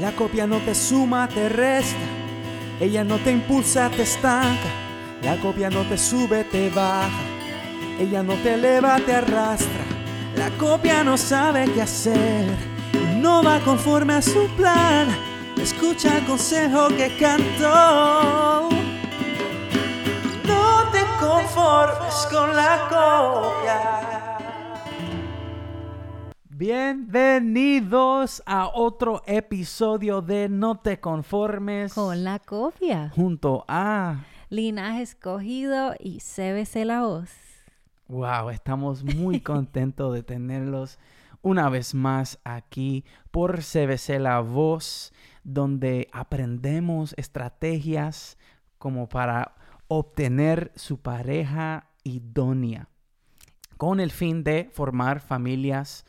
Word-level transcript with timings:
La 0.00 0.12
copia 0.12 0.46
no 0.46 0.58
te 0.58 0.76
suma, 0.76 1.28
te 1.28 1.48
resta. 1.48 1.96
Ella 2.80 3.02
no 3.02 3.16
te 3.16 3.32
impulsa, 3.32 3.90
te 3.90 4.02
estanca. 4.02 4.68
La 5.22 5.36
copia 5.38 5.70
no 5.70 5.82
te 5.82 5.98
sube, 5.98 6.44
te 6.44 6.70
baja. 6.70 7.10
Ella 7.98 8.22
no 8.22 8.34
te 8.34 8.54
eleva, 8.54 8.96
te 9.00 9.12
arrastra. 9.12 9.84
La 10.36 10.50
copia 10.50 11.02
no 11.02 11.16
sabe 11.16 11.64
qué 11.72 11.82
hacer. 11.82 12.46
No 13.16 13.42
va 13.42 13.58
conforme 13.60 14.14
a 14.14 14.22
su 14.22 14.46
plan. 14.56 15.08
Escucha 15.60 16.18
el 16.18 16.24
consejo 16.26 16.88
que 16.88 17.16
cantó. 17.18 18.68
No 20.44 20.90
te 20.92 21.00
conformes 21.18 22.14
con 22.30 22.54
la 22.54 22.86
copia. 22.88 23.97
Bienvenidos 26.58 28.42
a 28.44 28.66
otro 28.74 29.22
episodio 29.26 30.20
de 30.22 30.48
No 30.48 30.80
te 30.80 30.98
conformes 30.98 31.94
Con 31.94 32.24
la 32.24 32.40
copia. 32.40 33.12
junto 33.14 33.64
a 33.68 34.24
Linaje 34.50 35.02
escogido 35.02 35.94
y 36.00 36.18
CBC 36.18 36.84
la 36.84 37.02
voz. 37.02 37.30
Wow, 38.08 38.50
estamos 38.50 39.04
muy 39.04 39.40
contentos 39.40 40.12
de 40.12 40.24
tenerlos 40.24 40.98
una 41.42 41.68
vez 41.68 41.94
más 41.94 42.40
aquí 42.42 43.04
por 43.30 43.60
CBC 43.60 44.18
La 44.18 44.40
Voz, 44.40 45.12
donde 45.44 46.08
aprendemos 46.10 47.14
estrategias 47.16 48.36
como 48.78 49.08
para 49.08 49.54
obtener 49.86 50.72
su 50.74 50.98
pareja 50.98 51.86
idónea, 52.02 52.88
con 53.76 54.00
el 54.00 54.10
fin 54.10 54.42
de 54.42 54.68
formar 54.72 55.20
familias 55.20 56.04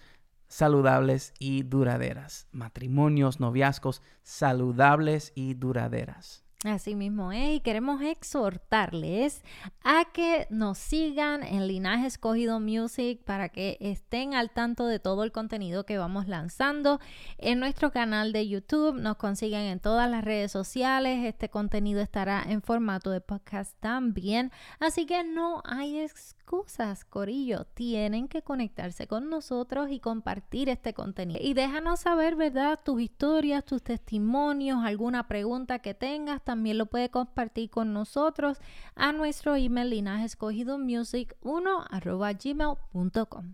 saludables 0.49 1.33
y 1.39 1.63
duraderas, 1.63 2.47
matrimonios, 2.51 3.39
noviazgos 3.39 4.01
saludables 4.23 5.31
y 5.35 5.53
duraderas. 5.53 6.43
Así 6.65 6.93
mismo 6.93 7.31
es, 7.31 7.55
y 7.55 7.59
queremos 7.61 8.01
exhortarles 8.01 9.45
a 9.81 10.03
que 10.11 10.45
nos 10.49 10.77
sigan 10.77 11.41
en 11.41 11.67
Linaje 11.69 12.05
Escogido 12.05 12.59
Music 12.59 13.21
para 13.23 13.47
que 13.47 13.77
estén 13.79 14.33
al 14.33 14.49
tanto 14.49 14.85
de 14.85 14.99
todo 14.99 15.23
el 15.23 15.31
contenido 15.31 15.85
que 15.85 15.97
vamos 15.97 16.27
lanzando 16.27 16.99
en 17.37 17.61
nuestro 17.61 17.93
canal 17.93 18.33
de 18.33 18.45
YouTube. 18.49 18.99
Nos 18.99 19.15
consiguen 19.15 19.61
en 19.61 19.79
todas 19.79 20.11
las 20.11 20.21
redes 20.21 20.51
sociales. 20.51 21.25
Este 21.25 21.47
contenido 21.47 22.01
estará 22.01 22.43
en 22.45 22.61
formato 22.61 23.09
de 23.09 23.21
podcast 23.21 23.79
también. 23.79 24.51
Así 24.81 25.05
que 25.05 25.23
no 25.23 25.61
hay 25.63 26.01
excusas, 26.01 27.05
Corillo. 27.05 27.67
Tienen 27.73 28.27
que 28.27 28.41
conectarse 28.41 29.07
con 29.07 29.29
nosotros 29.29 29.91
y 29.91 30.01
compartir 30.01 30.67
este 30.67 30.93
contenido. 30.93 31.39
Y 31.41 31.53
déjanos 31.53 32.01
saber, 32.01 32.35
¿verdad? 32.35 32.81
Tus 32.83 32.99
historias, 32.99 33.63
tus 33.63 33.81
testimonios, 33.81 34.83
alguna 34.83 35.29
pregunta 35.29 35.79
que 35.79 35.93
tengas 35.93 36.43
también 36.49 36.79
lo 36.79 36.87
puede 36.87 37.11
compartir 37.11 37.69
con 37.69 37.93
nosotros 37.93 38.57
a 38.95 39.11
nuestro 39.11 39.55
email 39.55 39.91
linajescogidomusic1 39.91 41.85
arroba 41.91 42.33
gmail.com. 42.33 43.53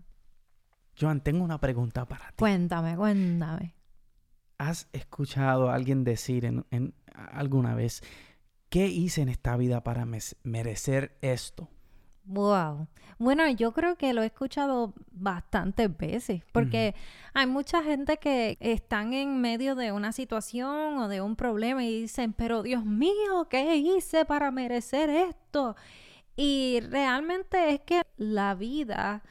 Joan, 0.98 1.20
tengo 1.20 1.44
una 1.44 1.60
pregunta 1.60 2.06
para 2.08 2.28
ti. 2.28 2.36
Cuéntame, 2.38 2.96
cuéntame. 2.96 3.74
¿Has 4.56 4.88
escuchado 4.94 5.68
a 5.68 5.74
alguien 5.74 6.04
decir 6.04 6.46
en, 6.46 6.64
en- 6.70 6.94
alguna 7.14 7.74
vez, 7.74 8.02
¿qué 8.70 8.86
hice 8.86 9.20
en 9.20 9.28
esta 9.28 9.58
vida 9.58 9.84
para 9.84 10.06
merecer 10.42 11.18
esto? 11.20 11.68
Wow. 12.26 12.88
Bueno, 13.18 13.48
yo 13.48 13.72
creo 13.72 13.96
que 13.96 14.12
lo 14.12 14.22
he 14.22 14.26
escuchado 14.26 14.92
bastantes 15.12 15.96
veces, 15.96 16.42
porque 16.52 16.94
hay 17.32 17.46
mucha 17.46 17.82
gente 17.82 18.18
que 18.18 18.58
están 18.60 19.14
en 19.14 19.40
medio 19.40 19.74
de 19.74 19.92
una 19.92 20.12
situación 20.12 20.98
o 20.98 21.08
de 21.08 21.20
un 21.20 21.36
problema 21.36 21.84
y 21.84 22.02
dicen, 22.02 22.32
pero 22.32 22.62
Dios 22.62 22.84
mío, 22.84 23.46
¿qué 23.48 23.76
hice 23.76 24.24
para 24.24 24.50
merecer 24.50 25.08
esto? 25.08 25.76
Y 26.36 26.80
realmente 26.90 27.72
es 27.72 27.80
que 27.80 28.02
la 28.18 28.54
vida 28.54 29.22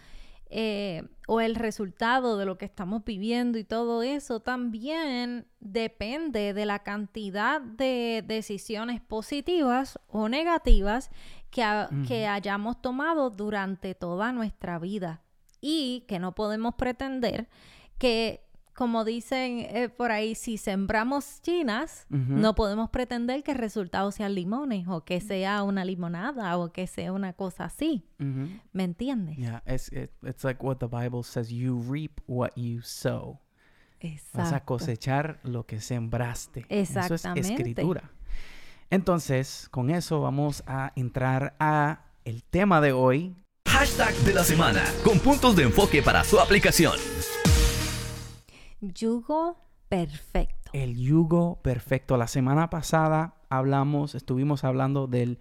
eh, 0.50 1.04
o 1.28 1.42
el 1.42 1.56
resultado 1.56 2.38
de 2.38 2.46
lo 2.46 2.58
que 2.58 2.66
estamos 2.66 3.04
viviendo 3.04 3.58
y 3.58 3.64
todo 3.64 4.04
eso 4.04 4.40
también 4.40 5.48
depende 5.60 6.54
de 6.54 6.66
la 6.66 6.80
cantidad 6.80 7.60
de 7.62 8.24
decisiones 8.26 9.02
positivas 9.02 10.00
o 10.08 10.30
negativas 10.30 11.10
que, 11.56 11.64
ha- 11.64 11.90
que 12.06 12.28
hayamos 12.28 12.82
tomado 12.82 13.30
durante 13.30 13.96
toda 13.96 14.34
nuestra 14.34 14.78
vida 14.78 15.22
y 15.62 16.04
que 16.08 16.20
no 16.20 16.36
podemos 16.36 16.76
pretender 16.76 17.48
que, 17.98 18.42
como 18.74 19.06
dicen 19.06 19.60
eh, 19.70 19.88
por 19.88 20.12
ahí, 20.12 20.36
si 20.36 20.58
sembramos 20.58 21.42
chinas, 21.42 22.08
no 22.10 22.56
podemos 22.56 22.90
pretender 22.90 23.42
que 23.42 23.52
el 23.54 23.58
resultado 23.58 24.12
sean 24.12 24.36
limones 24.36 24.86
o 24.90 25.06
que 25.06 25.22
sea 25.22 25.64
una 25.64 25.86
limonada 25.86 26.58
o 26.58 26.74
que 26.74 26.88
sea 26.88 27.14
una 27.14 27.32
cosa 27.32 27.64
así. 27.66 28.04
Ujú. 28.20 28.50
¿Me 28.74 28.84
entiendes? 28.84 29.38
Yeah, 29.38 29.64
it's, 29.66 29.90
it- 29.94 30.12
it's 30.24 30.44
like 30.44 30.62
what 30.62 30.80
the 30.80 30.88
Bible 30.88 31.24
says, 31.24 31.48
you 31.50 31.82
reap 31.90 32.20
what 32.28 32.52
you 32.58 32.82
sow. 32.82 33.40
Vas 34.34 34.52
a 34.54 34.60
cosechar 34.66 35.40
lo 35.44 35.66
que 35.66 35.80
sembraste. 35.80 36.66
Eso 36.70 37.00
es 37.00 37.12
Exactamente. 37.12 37.54
escritura. 37.54 38.12
Entonces, 38.90 39.68
con 39.72 39.90
eso 39.90 40.22
vamos 40.22 40.64
a 40.68 40.92
entrar 40.96 41.56
a 41.60 42.06
el 42.24 42.44
tema 42.44 42.82
de 42.82 42.92
hoy. 42.92 43.36
Hashtag 43.68 44.14
de 44.18 44.34
la 44.34 44.44
semana 44.44 44.84
con 45.04 45.20
puntos 45.20 45.56
de 45.56 45.64
enfoque 45.64 46.02
para 46.02 46.24
su 46.24 46.40
aplicación. 46.40 46.94
Yugo 48.80 49.58
perfecto. 49.90 50.70
El 50.74 50.96
yugo 50.96 51.60
perfecto. 51.62 52.18
La 52.18 52.28
semana 52.28 52.70
pasada 52.70 53.36
hablamos, 53.50 54.16
estuvimos 54.16 54.64
hablando 54.64 55.08
del 55.08 55.40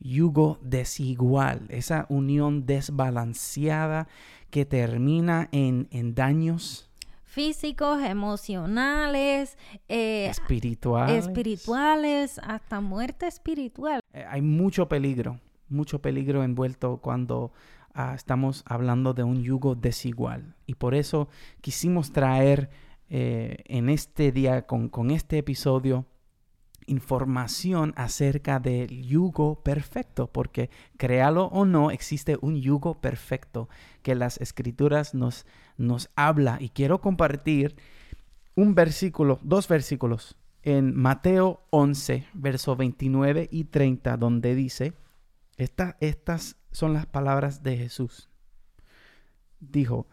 yugo 0.00 0.58
desigual, 0.62 1.66
esa 1.70 2.06
unión 2.08 2.66
desbalanceada 2.66 4.08
que 4.50 4.64
termina 4.64 5.48
en, 5.52 5.88
en 5.90 6.14
daños 6.14 6.90
Físicos, 7.34 8.00
emocionales, 8.00 9.58
eh, 9.88 10.28
espirituales. 10.30 11.26
espirituales, 11.26 12.38
hasta 12.38 12.80
muerte 12.80 13.26
espiritual. 13.26 14.00
Eh, 14.12 14.24
hay 14.28 14.40
mucho 14.40 14.88
peligro, 14.88 15.40
mucho 15.68 16.00
peligro 16.00 16.44
envuelto 16.44 16.98
cuando 16.98 17.52
ah, 17.92 18.12
estamos 18.14 18.62
hablando 18.66 19.14
de 19.14 19.24
un 19.24 19.42
yugo 19.42 19.74
desigual. 19.74 20.54
Y 20.66 20.76
por 20.76 20.94
eso 20.94 21.28
quisimos 21.60 22.12
traer 22.12 22.70
eh, 23.10 23.64
en 23.64 23.88
este 23.88 24.30
día, 24.30 24.64
con, 24.64 24.88
con 24.88 25.10
este 25.10 25.38
episodio, 25.38 26.06
información 26.86 27.92
acerca 27.96 28.60
del 28.60 29.02
yugo 29.04 29.62
perfecto, 29.62 30.26
porque 30.30 30.70
créalo 30.96 31.46
o 31.46 31.64
no, 31.64 31.90
existe 31.90 32.38
un 32.40 32.56
yugo 32.60 33.00
perfecto 33.00 33.68
que 34.02 34.14
las 34.14 34.40
escrituras 34.40 35.14
nos, 35.14 35.46
nos 35.76 36.10
habla. 36.16 36.58
Y 36.60 36.70
quiero 36.70 37.00
compartir 37.00 37.76
un 38.54 38.74
versículo, 38.74 39.38
dos 39.42 39.68
versículos 39.68 40.36
en 40.62 40.94
Mateo 40.96 41.66
11, 41.70 42.26
verso 42.32 42.76
29 42.76 43.48
y 43.50 43.64
30, 43.64 44.16
donde 44.16 44.54
dice, 44.54 44.94
"Esta- 45.56 45.96
estas 46.00 46.56
son 46.70 46.92
las 46.94 47.06
palabras 47.06 47.62
de 47.62 47.76
Jesús. 47.76 48.30
Dijo, 49.60 50.06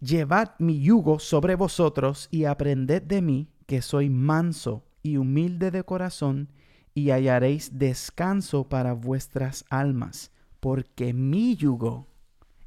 llevad 0.00 0.52
mi 0.58 0.80
yugo 0.80 1.18
sobre 1.18 1.54
vosotros 1.54 2.28
y 2.30 2.44
aprended 2.44 3.02
de 3.02 3.22
mí, 3.22 3.48
que 3.66 3.82
soy 3.82 4.10
manso 4.10 4.85
y 5.06 5.16
humilde 5.16 5.70
de 5.70 5.84
corazón, 5.84 6.48
y 6.94 7.10
hallaréis 7.10 7.78
descanso 7.78 8.68
para 8.68 8.92
vuestras 8.92 9.64
almas, 9.70 10.32
porque 10.60 11.12
mi 11.12 11.54
yugo 11.56 12.08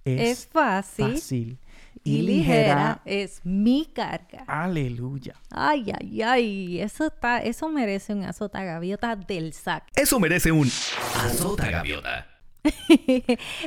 es, 0.05 0.21
Es, 0.21 0.47
fácil, 0.47 1.13
fácil 1.13 1.59
y 2.03 2.21
ligera 2.21 3.01
es 3.05 3.41
mi 3.43 3.85
carga. 3.85 4.43
Aleluya. 4.47 5.35
Ay, 5.49 5.91
ay, 5.99 6.21
ay, 6.21 6.81
eso 6.81 7.07
está, 7.07 7.39
eso 7.39 7.69
merece 7.69 8.13
un 8.13 8.23
azota 8.23 8.63
gaviota 8.63 9.15
del 9.15 9.53
sac. 9.53 9.83
Eso 9.95 10.19
merece 10.19 10.51
un 10.51 10.67
azota 10.67 11.69
gaviota. 11.69 12.27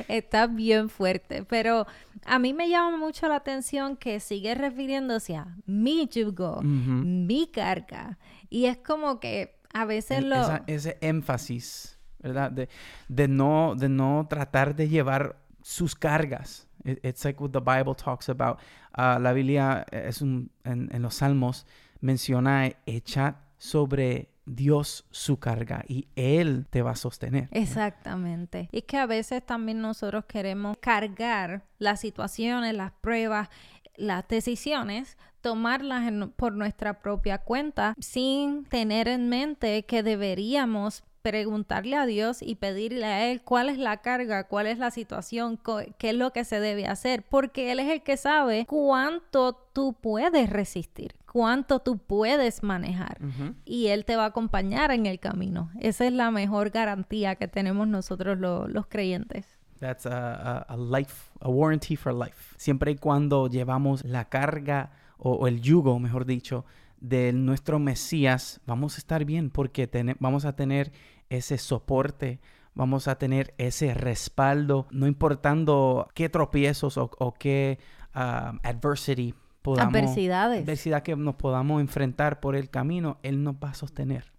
Está 0.08 0.46
bien 0.46 0.88
fuerte, 0.88 1.44
pero 1.44 1.86
a 2.24 2.38
mí 2.38 2.52
me 2.52 2.68
llama 2.68 2.96
mucho 2.96 3.26
la 3.28 3.36
atención 3.36 3.96
que 3.96 4.20
sigue 4.20 4.54
refiriéndose 4.54 5.36
a 5.36 5.56
mi 5.66 6.08
yugo, 6.08 6.60
mi 6.62 7.46
carga. 7.46 8.18
Y 8.52 8.66
es 8.66 8.76
como 8.78 9.18
que 9.18 9.58
a 9.72 9.84
veces 9.86 10.22
lo... 10.22 10.36
esa- 10.36 10.62
ese 10.66 10.98
énfasis, 11.00 11.98
¿verdad? 12.18 12.50
De, 12.50 12.68
de 13.08 13.28
no, 13.28 13.74
de 13.76 13.88
no 13.88 14.26
tratar 14.28 14.74
de 14.76 14.88
llevar 14.88 15.36
sus 15.62 15.94
cargas. 15.94 16.68
It- 16.84 17.02
it's 17.04 17.24
like 17.24 17.42
what 17.42 17.50
the 17.52 17.60
Bible 17.60 17.94
talks 17.94 18.28
about. 18.28 18.58
Ah, 18.92 19.18
la 19.20 19.32
Biblia 19.32 19.86
eh, 19.90 20.04
es 20.08 20.20
un, 20.20 20.50
en, 20.64 20.90
en 20.92 21.00
los 21.02 21.14
Salmos 21.14 21.66
menciona 22.00 22.70
echar 22.84 23.36
sobre 23.56 24.28
Dios 24.44 25.06
su 25.12 25.38
carga 25.38 25.84
y 25.88 26.08
Él 26.16 26.66
te 26.68 26.82
va 26.82 26.90
a 26.90 26.96
sostener. 26.96 27.48
Exactamente. 27.52 28.68
Y 28.72 28.78
es 28.78 28.84
que 28.84 28.98
a 28.98 29.06
veces 29.06 29.46
también 29.46 29.80
nosotros 29.80 30.24
queremos 30.26 30.76
cargar 30.78 31.64
las 31.78 32.00
situaciones, 32.00 32.74
las 32.74 32.92
pruebas 33.00 33.48
las 33.96 34.26
decisiones, 34.26 35.16
tomarlas 35.42 36.10
por 36.36 36.54
nuestra 36.54 37.00
propia 37.00 37.38
cuenta 37.38 37.94
sin 37.98 38.64
tener 38.64 39.08
en 39.08 39.28
mente 39.28 39.84
que 39.84 40.02
deberíamos 40.02 41.04
preguntarle 41.22 41.96
a 41.96 42.04
Dios 42.04 42.42
y 42.42 42.56
pedirle 42.56 43.06
a 43.06 43.30
Él 43.30 43.42
cuál 43.42 43.68
es 43.68 43.78
la 43.78 43.98
carga, 43.98 44.44
cuál 44.44 44.66
es 44.66 44.78
la 44.78 44.90
situación, 44.90 45.58
qué 45.98 46.10
es 46.10 46.16
lo 46.16 46.32
que 46.32 46.44
se 46.44 46.60
debe 46.60 46.86
hacer, 46.86 47.24
porque 47.28 47.72
Él 47.72 47.78
es 47.78 47.90
el 47.90 48.02
que 48.02 48.16
sabe 48.16 48.66
cuánto 48.66 49.54
tú 49.72 49.94
puedes 49.94 50.50
resistir, 50.50 51.14
cuánto 51.30 51.78
tú 51.78 51.98
puedes 51.98 52.62
manejar 52.62 53.18
y 53.64 53.88
Él 53.88 54.04
te 54.04 54.16
va 54.16 54.24
a 54.24 54.28
acompañar 54.28 54.90
en 54.90 55.06
el 55.06 55.20
camino. 55.20 55.70
Esa 55.80 56.06
es 56.06 56.12
la 56.12 56.30
mejor 56.30 56.70
garantía 56.70 57.36
que 57.36 57.48
tenemos 57.48 57.86
nosotros 57.88 58.38
los 58.38 58.86
creyentes. 58.88 59.46
That's 59.78 60.06
a, 60.06 60.76
life, 60.76 61.32
a 61.40 61.48
warranty 61.48 61.96
for 61.96 62.14
life. 62.14 62.54
Siempre 62.56 62.92
y 62.92 62.96
cuando 62.96 63.48
llevamos 63.48 64.04
la 64.04 64.28
carga 64.28 64.92
o 65.24 65.46
el 65.46 65.60
yugo, 65.60 65.98
mejor 65.98 66.26
dicho, 66.26 66.64
de 67.02 67.32
nuestro 67.32 67.78
Mesías, 67.78 68.60
vamos 68.66 68.96
a 68.96 68.98
estar 68.98 69.24
bien 69.24 69.50
porque 69.50 69.88
vamos 70.18 70.44
a 70.44 70.54
tener 70.54 70.92
ese 71.30 71.58
soporte, 71.58 72.40
vamos 72.74 73.08
a 73.08 73.18
tener 73.18 73.54
ese 73.58 73.94
respaldo, 73.94 74.86
no 74.90 75.06
importando 75.06 76.08
qué 76.14 76.28
tropiezos 76.28 76.96
o, 76.98 77.34
qué 77.38 77.78
uh, 78.14 78.58
adversity 78.62 79.34
podamos, 79.62 79.94
adversidades. 79.94 80.62
adversidad 80.62 81.02
que 81.02 81.16
nos 81.16 81.34
podamos 81.34 81.80
enfrentar 81.80 82.40
por 82.40 82.54
el 82.54 82.70
camino, 82.70 83.18
Él 83.22 83.42
nos 83.42 83.56
va 83.56 83.70
a 83.70 83.74
sostener. 83.74 84.32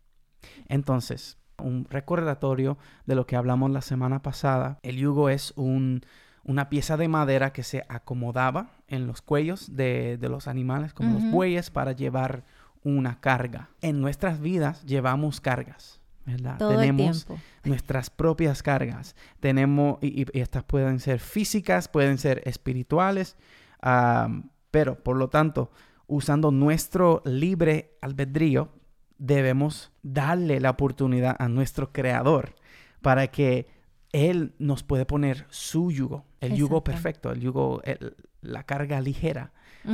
Entonces, 0.67 1.37
un 1.57 1.85
recordatorio 1.89 2.77
de 3.05 3.15
lo 3.15 3.25
que 3.25 3.35
hablamos 3.35 3.71
la 3.71 3.81
semana 3.81 4.21
pasada. 4.21 4.79
El 4.83 4.97
yugo 4.97 5.29
es 5.29 5.53
un, 5.55 6.01
una 6.43 6.69
pieza 6.69 6.97
de 6.97 7.07
madera 7.07 7.53
que 7.53 7.63
se 7.63 7.85
acomodaba 7.87 8.71
en 8.87 9.07
los 9.07 9.21
cuellos 9.21 9.75
de, 9.75 10.17
los 10.21 10.47
animales, 10.47 10.93
como 10.93 11.19
los 11.19 11.31
bueyes, 11.31 11.69
para 11.69 11.93
llevar 11.93 12.43
una 12.83 13.19
carga. 13.21 13.69
En 13.81 14.01
nuestras 14.01 14.41
vidas 14.41 14.83
llevamos 14.85 15.39
cargas. 15.39 16.01
¿verdad? 16.25 16.57
Tenemos 16.57 17.27
nuestras 17.63 18.09
propias 18.09 18.63
cargas. 18.63 19.15
Tenemos, 19.39 19.99
y, 20.01 20.25
estas 20.37 20.63
pueden 20.63 20.99
ser 20.99 21.19
físicas, 21.19 21.87
pueden 21.87 22.17
ser 22.17 22.41
espirituales, 22.45 23.37
pero 24.71 25.03
por 25.03 25.17
lo 25.17 25.29
tanto, 25.29 25.71
usando 26.07 26.51
nuestro 26.51 27.21
libre 27.25 27.97
albedrío, 28.01 28.69
debemos 29.17 29.91
darle 30.01 30.59
la 30.59 30.71
oportunidad 30.71 31.35
a 31.39 31.47
nuestro 31.47 31.93
creador 31.93 32.55
para 33.01 33.27
que 33.27 33.67
él 34.11 34.53
nos 34.59 34.83
puede 34.83 35.05
poner 35.05 35.45
su 35.49 35.91
yugo, 35.91 36.25
el 36.43 36.55
yugo 36.55 36.83
perfecto, 36.83 37.31
el 37.31 37.39
yugo, 37.39 37.81
la 38.41 38.63
carga 38.63 39.01
ligera, 39.01 39.51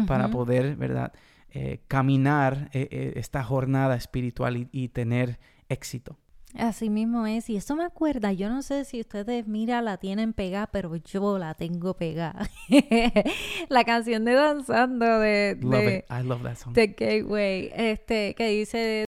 para 0.08 0.30
poder, 0.30 0.76
¿verdad? 0.76 1.14
Eh, 1.52 1.80
caminar 1.88 2.70
eh, 2.74 2.88
eh, 2.92 3.14
esta 3.16 3.44
jornada 3.44 3.96
espiritual 3.96 4.70
y, 4.72 4.88
tener 4.90 5.40
éxito. 5.68 6.16
Así 6.56 6.92
mismo 6.92 7.26
es, 7.26 7.50
y 7.50 7.56
eso 7.56 7.76
me 7.76 7.84
acuerda, 7.84 8.34
yo 8.34 8.50
no 8.50 8.62
sé 8.62 8.86
si 8.86 9.00
ustedes, 9.00 9.48
mira, 9.48 9.82
la 9.82 9.98
tienen 9.98 10.34
pegada, 10.34 10.68
pero 10.68 10.96
yo 10.96 11.40
la 11.40 11.56
tengo 11.56 11.96
pegada. 11.96 12.48
la 13.70 13.84
canción 13.84 14.26
de 14.26 14.34
Danzando 14.34 15.20
de, 15.20 15.56
de, 15.56 16.06
I 16.10 16.24
love 16.24 16.44
that 16.44 16.58
song. 16.58 16.74
The 16.74 16.88
Gateway, 16.88 17.72
este, 17.74 18.36
que 18.36 18.50
dice... 18.50 19.06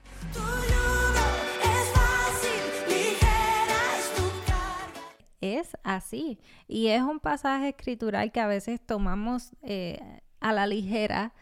Es 5.71 5.81
así, 5.85 6.39
y 6.67 6.89
es 6.89 7.03
un 7.03 7.21
pasaje 7.21 7.69
escritural 7.69 8.33
que 8.33 8.41
a 8.41 8.47
veces 8.47 8.81
tomamos 8.85 9.53
a 10.41 10.53
la 10.53 10.67
ligera, 10.67 11.33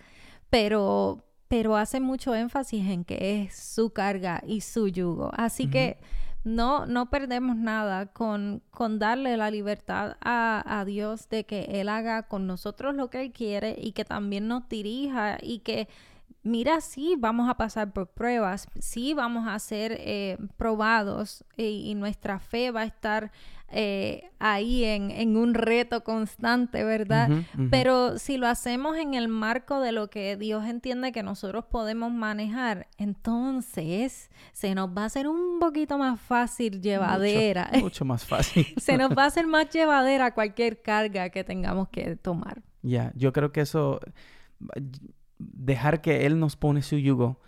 pero, 0.50 1.24
pero 1.48 1.76
hace 1.76 2.00
mucho 2.00 2.34
énfasis 2.34 2.86
en 2.88 3.04
que 3.04 3.42
es 3.42 3.54
su 3.54 3.90
carga 3.90 4.42
y 4.46 4.60
su 4.60 4.88
yugo. 4.88 5.30
Así 5.34 5.68
que 5.68 5.98
no, 6.44 6.86
no 6.86 7.10
perdemos 7.10 7.56
nada 7.56 8.06
con, 8.06 8.62
con 8.70 8.98
darle 8.98 9.36
la 9.36 9.50
libertad 9.50 10.16
a, 10.20 10.62
a, 10.66 10.84
Dios 10.84 11.28
de 11.28 11.44
que 11.44 11.80
Él 11.80 11.88
haga 11.88 12.24
con 12.24 12.46
nosotros 12.46 12.94
lo 12.94 13.10
que 13.10 13.22
Él 13.22 13.32
quiere 13.32 13.76
y 13.78 13.92
que 13.92 14.04
también 14.04 14.48
nos 14.48 14.68
dirija 14.68 15.38
y 15.42 15.60
que 15.60 15.88
mira, 16.42 16.80
sí, 16.80 17.14
vamos 17.18 17.48
a 17.48 17.56
pasar 17.56 17.92
por 17.92 18.08
pruebas, 18.08 18.68
sí, 18.78 19.14
vamos 19.14 19.46
a 19.48 19.58
ser 19.58 19.96
eh, 19.98 20.38
probados 20.56 21.44
y, 21.56 21.94
nuestra 21.94 22.38
fe 22.38 22.70
va 22.70 22.82
a 22.82 22.84
estar 22.84 23.32
eh, 23.70 24.30
ahí 24.38 24.84
en, 24.84 25.36
un 25.36 25.52
reto 25.52 26.02
constante, 26.02 26.84
¿verdad? 26.84 27.28
Pero 27.70 28.18
si 28.18 28.38
lo 28.38 28.46
hacemos 28.46 28.96
en 28.96 29.14
el 29.14 29.28
marco 29.28 29.80
de 29.80 29.92
lo 29.92 30.08
que 30.08 30.36
Dios 30.36 30.64
entiende 30.64 31.12
que 31.12 31.22
nosotros 31.22 31.66
podemos 31.66 32.10
manejar, 32.10 32.88
entonces 32.96 34.30
se 34.52 34.74
nos 34.74 34.96
va 34.96 35.02
a 35.02 35.06
hacer 35.06 35.28
un 35.28 35.58
poquito 35.58 35.98
más 35.98 36.18
fácil 36.18 36.80
llevadera. 36.80 37.70
Mucho, 37.80 38.04
más 38.04 38.24
fácil. 38.24 38.66
se 38.78 38.96
nos 38.96 39.10
va 39.10 39.24
a 39.24 39.26
hacer 39.26 39.46
más 39.46 39.68
llevadera 39.68 40.32
cualquier 40.32 40.80
carga 40.80 41.28
que 41.28 41.44
tengamos 41.44 41.88
que 41.88 42.16
tomar. 42.16 42.62
Ya, 42.82 43.12
yo 43.16 43.32
creo 43.32 43.52
que 43.52 43.60
eso 43.60 44.00
dejar 45.38 46.00
que 46.00 46.26
Él 46.26 46.38
nos 46.38 46.56
pone 46.56 46.82
su 46.82 46.96
yugo 46.96 47.40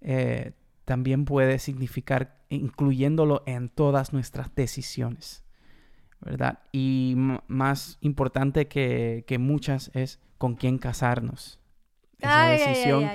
eh, 0.00 0.52
también 0.84 1.24
puede 1.24 1.58
significar 1.58 2.36
incluyéndolo 2.48 3.42
en 3.46 3.68
todas 3.68 4.12
nuestras 4.12 4.54
decisiones, 4.54 5.44
¿verdad? 6.20 6.58
Y 6.72 7.14
más 7.46 7.98
importante 8.00 8.68
que, 8.68 9.36
muchas 9.38 9.90
es 9.94 10.20
con 10.38 10.54
quién 10.54 10.78
casarnos. 10.78 11.60
Esa 12.18 12.46
decisión 12.48 13.08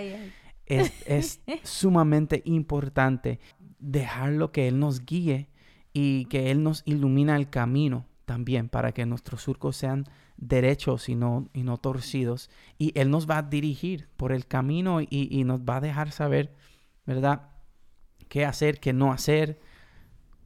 es, 0.65 1.03
es 1.05 1.41
sumamente 1.63 2.41
importante 2.45 3.39
dejarlo 3.79 4.51
que 4.51 4.67
Él 4.67 4.79
nos 4.79 5.05
guíe 5.05 5.49
y 5.93 6.25
que 6.25 6.51
Él 6.51 6.63
nos 6.63 6.83
ilumina 6.85 7.35
el 7.35 7.49
camino 7.49 8.06
también 8.27 8.67
para 8.67 8.91
que 8.91 9.05
nuestros 9.05 9.41
surcos 9.41 9.77
sean 9.77 10.03
derechos 10.35 11.07
y 11.07 11.15
no, 11.15 11.47
y 11.53 11.63
no 11.63 11.77
torcidos. 11.77 12.49
Y 12.77 12.91
Él 12.99 13.09
nos 13.09 13.27
va 13.27 13.37
a 13.37 13.41
dirigir 13.41 14.09
por 14.17 14.33
el 14.33 14.45
camino 14.45 14.99
y, 14.99 15.43
nos 15.45 15.61
va 15.61 15.77
a 15.77 15.81
dejar 15.81 16.11
saber, 16.11 16.53
¿verdad? 17.05 17.43
Qué 18.27 18.45
hacer, 18.45 18.81
qué 18.81 18.91
no 18.91 19.13
hacer, 19.13 19.61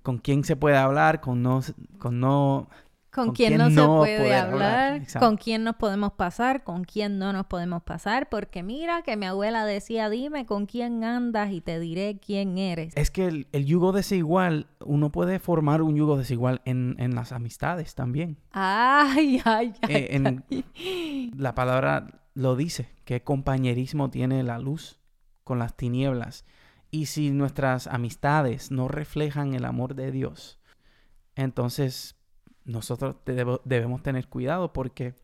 con 0.04 0.20
quién 0.20 0.44
se 0.44 0.56
puede 0.56 0.78
hablar, 0.78 1.22
con 1.22 1.42
no, 1.42 1.62
con 1.98 2.20
no 2.20 2.70
con, 3.12 3.34
quién, 3.34 3.58
no 3.58 3.70
se 3.70 3.86
puede 3.86 4.34
hablar, 4.34 5.02
con 5.20 5.36
quién 5.36 5.64
nos 5.64 5.76
podemos 5.76 6.14
pasar, 6.14 6.64
con 6.64 6.86
quién 6.86 7.20
no 7.20 7.34
nos 7.34 7.46
podemos 7.46 7.84
pasar, 7.84 8.30
porque 8.30 8.64
mira 8.64 9.02
que 9.02 9.18
mi 9.18 9.26
abuela 9.26 9.66
decía, 9.66 10.10
dime 10.10 10.46
con 10.46 10.66
quién 10.66 11.04
andas 11.04 11.52
y 11.52 11.60
te 11.60 11.80
diré 11.80 12.20
quién 12.26 12.58
eres. 12.58 12.96
Es 12.96 13.12
que 13.12 13.28
el, 13.28 13.66
yugo 13.66 13.92
desigual, 13.92 14.68
uno 14.80 15.12
puede 15.12 15.40
formar 15.40 15.82
un 15.82 15.96
yugo 15.96 16.18
desigual 16.18 16.62
en, 16.64 16.96
en 17.00 17.14
las 17.14 17.34
amistades 17.34 17.96
también. 17.96 18.38
Ay, 18.52 19.42
ay, 19.46 19.74
eh, 19.90 20.24
ay, 20.46 21.32
La 21.36 21.54
palabra 21.54 22.22
lo 22.34 22.56
dice, 22.56 22.88
que 23.04 23.24
compañerismo 23.24 24.10
tiene 24.10 24.42
la 24.44 24.58
luz 24.58 25.02
con 25.44 25.60
las 25.60 25.76
tinieblas. 25.76 26.46
Y 26.92 27.08
si 27.08 27.32
nuestras 27.32 27.88
amistades 27.88 28.72
no 28.72 28.88
reflejan 28.88 29.54
el 29.54 29.66
amor 29.66 29.96
de 29.96 30.12
Dios, 30.12 30.60
entonces 31.36 32.16
nosotros 32.66 33.16
debemos 33.26 34.04
tener 34.04 34.28
cuidado 34.28 34.74
porque 34.74 35.16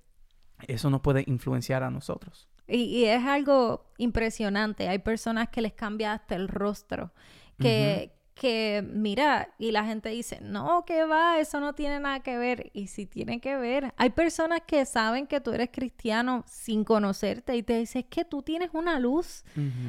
eso 0.68 0.90
nos 0.90 1.02
puede 1.02 1.24
influenciar 1.28 1.84
a 1.84 1.92
nosotros. 1.92 2.48
Y, 2.68 3.06
es 3.06 3.24
algo 3.24 3.86
impresionante. 3.98 4.90
Hay 4.90 5.00
personas 5.00 5.50
que 5.50 5.62
les 5.62 5.74
cambia 5.74 6.14
hasta 6.14 6.36
el 6.36 6.50
rostro, 6.50 7.12
que, 7.58 8.12
que 8.36 8.86
mira, 8.88 9.50
y 9.58 9.72
la 9.72 9.86
gente 9.86 10.10
dice, 10.10 10.40
no, 10.42 10.84
que 10.86 11.06
va, 11.06 11.40
eso 11.40 11.60
no 11.60 11.74
tiene 11.74 12.00
nada 12.00 12.20
que 12.20 12.38
ver. 12.38 12.70
Y 12.74 12.88
si 12.88 13.06
tiene 13.06 13.40
que 13.40 13.56
ver, 13.56 13.94
hay 13.98 14.10
personas 14.10 14.62
que 14.68 14.86
saben 14.86 15.28
que 15.28 15.40
tú 15.40 15.52
eres 15.52 15.70
cristiano 15.72 16.44
sin 16.46 16.84
conocerte 16.84 17.56
y 17.56 17.64
te 17.64 17.80
dicen, 17.80 18.02
es 18.02 18.08
que 18.10 18.26
tú 18.26 18.42
tienes 18.42 18.72
una 18.74 19.00
luz, 19.00 19.44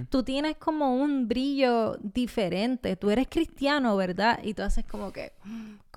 tú 0.09 0.23
tienes 0.23 0.57
como 0.57 0.95
un 0.95 1.27
brillo 1.27 1.97
diferente, 2.01 2.95
tú 2.97 3.11
eres 3.11 3.27
cristiano, 3.29 3.97
¿verdad? 3.97 4.39
Y 4.43 4.55
tú 4.55 4.63
haces 4.63 4.85
como 4.85 5.13
que, 5.13 5.33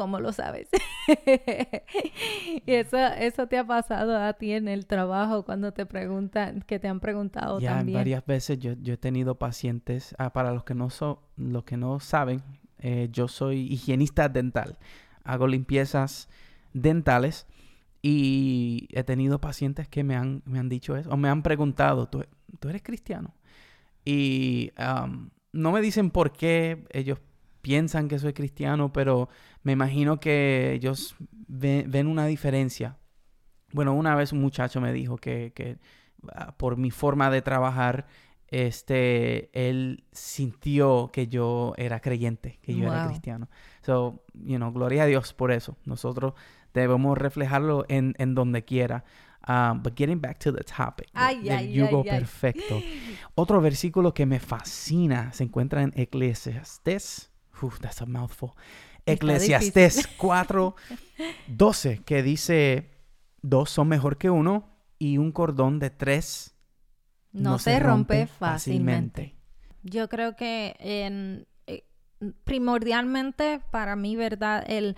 ¿cómo 0.02 0.20
lo 0.20 0.34
sabes? 0.34 0.68
y 2.66 2.72
eso, 2.72 2.98
eso 2.98 3.46
te 3.46 3.60
ha 3.60 3.68
pasado 3.68 4.18
a 4.18 4.34
ti 4.34 4.52
en 4.52 4.68
el 4.68 4.88
trabajo 4.88 5.46
cuando 5.46 5.74
te 5.74 5.86
preguntan, 5.86 6.64
que 6.66 6.80
te 6.80 6.88
han 6.88 7.00
preguntado 7.00 7.60
ya, 7.60 7.76
también. 7.78 8.00
varias 8.00 8.26
veces 8.26 8.58
yo, 8.58 8.72
he 8.72 8.98
tenido 8.98 9.36
pacientes, 9.36 10.16
ah, 10.18 10.34
para 10.34 10.54
los 10.54 10.64
que 10.64 10.74
no, 10.74 10.90
son 10.90 11.20
los 11.38 11.66
que 11.66 11.78
no 11.78 12.00
saben, 12.00 12.42
eh, 12.80 13.10
yo 13.12 13.28
soy 13.28 13.72
higienista 13.72 14.28
dental. 14.28 14.80
Hago 15.24 15.46
limpiezas 15.46 16.30
dentales 16.74 17.46
y 18.02 18.88
he 18.94 19.04
tenido 19.04 19.40
pacientes 19.40 19.88
que 19.88 20.04
me 20.04 20.16
han, 20.16 20.42
me 20.46 20.58
han 20.58 20.68
dicho 20.68 20.96
eso 20.96 21.12
o 21.12 21.18
me 21.18 21.30
han 21.30 21.44
preguntado, 21.44 22.10
¿tú, 22.10 22.24
eres 22.68 22.82
cristiano? 22.82 23.36
Y 24.04 24.72
no 25.54 25.72
me 25.72 25.80
dicen 25.80 26.10
por 26.10 26.32
qué 26.32 26.88
ellos 26.90 27.20
piensan 27.62 28.08
que 28.08 28.20
soy 28.20 28.34
cristiano, 28.34 28.92
pero 28.94 29.30
me 29.64 29.72
imagino 29.74 30.20
que 30.20 30.74
ellos 30.74 31.16
ven, 31.48 32.08
una 32.08 32.26
diferencia. 32.26 32.98
Bueno, 33.74 33.94
una 33.94 34.16
vez 34.16 34.34
un 34.34 34.42
muchacho 34.42 34.82
me 34.82 34.92
dijo 34.94 35.18
que, 35.18 35.78
ah, 36.34 36.56
por 36.58 36.78
mi 36.78 36.92
forma 36.92 37.30
de 37.30 37.42
trabajar, 37.42 38.08
este, 38.48 39.50
él 39.54 40.04
sintió 40.12 41.10
que 41.14 41.28
yo 41.28 41.74
era 41.78 42.02
creyente, 42.02 42.60
que 42.62 42.76
yo 42.76 42.86
era 42.88 43.00
Wow. 43.00 43.08
cristiano. 43.08 43.50
So, 43.82 44.26
you 44.34 44.58
know, 44.58 44.72
gloria 44.74 45.04
a 45.04 45.06
Dios 45.06 45.34
por 45.34 45.52
eso. 45.52 45.78
Nosotros 45.86 46.34
debemos 46.74 47.18
reflejarlo 47.18 47.86
en, 47.88 48.14
en 48.18 48.36
donde 48.36 48.64
quiera. 48.66 49.06
Um, 49.48 49.82
but 49.82 49.96
getting 49.98 50.22
back 50.22 50.38
to 50.38 50.54
the 50.54 50.64
topic 50.64 51.10
Ay, 51.16 51.42
del 51.44 51.58
ay, 51.58 51.72
yugo 51.74 52.04
ay, 52.04 52.10
perfecto. 52.20 52.80
Otro 53.36 53.60
versículo 53.60 54.14
que 54.14 54.28
me 54.28 54.40
fascina 54.40 55.32
se 55.34 55.46
encuentra 55.46 55.82
en 55.82 55.92
Eclesiastés. 55.96 57.31
Uf, 57.62 57.80
that's 57.80 58.02
a 58.02 58.06
mouthful. 58.06 58.52
Eclesiastés 59.06 60.08
4, 60.18 60.76
12, 61.48 62.02
que 62.06 62.24
dice, 62.24 62.92
dos 63.42 63.70
son 63.70 63.88
mejor 63.88 64.18
que 64.18 64.30
uno 64.30 64.70
y 65.00 65.18
un 65.18 65.32
cordón 65.32 65.80
de 65.80 65.90
tres 65.90 66.56
No, 67.32 67.58
se, 67.60 67.80
rompe 67.80 68.28
fácilmente. 68.28 69.36
Yo 69.84 70.08
creo 70.10 70.36
que 70.36 70.76
en, 70.80 71.48
eh, 71.66 71.86
primordialmente 72.44 73.62
para 73.72 73.96
mí, 73.96 74.16
¿verdad? 74.16 74.64
El, 74.68 74.96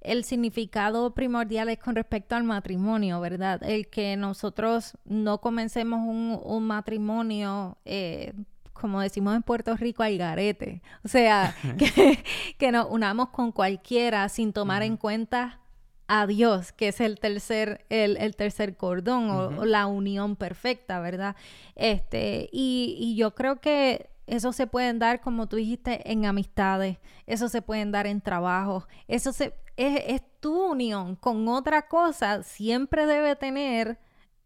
el 0.00 0.24
significado 0.24 1.14
primordial 1.14 1.68
es 1.68 1.78
con 1.78 1.96
respecto 1.96 2.36
al 2.36 2.44
matrimonio, 2.44 3.20
¿verdad? 3.20 3.62
El 3.62 3.88
que 3.88 4.16
nosotros 4.16 4.96
no 5.04 5.40
comencemos 5.40 6.00
un, 6.00 6.38
un 6.44 6.66
matrimonio, 6.66 7.78
eh, 7.84 8.34
como 8.78 9.00
decimos 9.00 9.34
en 9.34 9.42
Puerto 9.42 9.76
Rico, 9.76 10.02
al 10.02 10.16
garete. 10.18 10.82
O 11.04 11.08
sea, 11.08 11.54
que, 11.78 12.22
que 12.58 12.72
nos 12.72 12.86
unamos 12.90 13.30
con 13.30 13.52
cualquiera 13.52 14.28
sin 14.28 14.52
tomar 14.52 14.82
en 14.82 14.96
cuenta 14.96 15.60
a 16.08 16.26
Dios, 16.28 16.70
que 16.72 16.88
es 16.88 17.00
el 17.00 17.18
tercer, 17.18 17.84
el, 17.90 18.16
el 18.18 18.36
tercer 18.36 18.76
cordón 18.76 19.28
o- 19.30 19.48
o 19.60 19.64
la 19.64 19.86
unión 19.86 20.36
perfecta, 20.36 21.00
¿verdad? 21.00 21.34
Este, 21.74 22.48
y, 22.52 22.96
y 22.98 23.16
yo 23.16 23.34
creo 23.34 23.60
que 23.60 24.08
eso 24.26 24.52
se 24.52 24.66
pueden 24.66 24.98
dar, 24.98 25.20
como 25.20 25.48
tú 25.48 25.56
dijiste, 25.56 26.10
en 26.10 26.24
amistades, 26.26 26.98
eso 27.26 27.48
se 27.48 27.60
pueden 27.62 27.92
dar 27.92 28.06
en 28.06 28.20
trabajo, 28.20 28.86
eso 29.08 29.32
se, 29.32 29.54
es, 29.76 30.00
es 30.06 30.22
tu 30.40 30.70
unión 30.72 31.16
con 31.16 31.46
otra 31.48 31.86
cosa, 31.88 32.42
siempre 32.42 33.06
debe 33.06 33.34
tener 33.36 33.98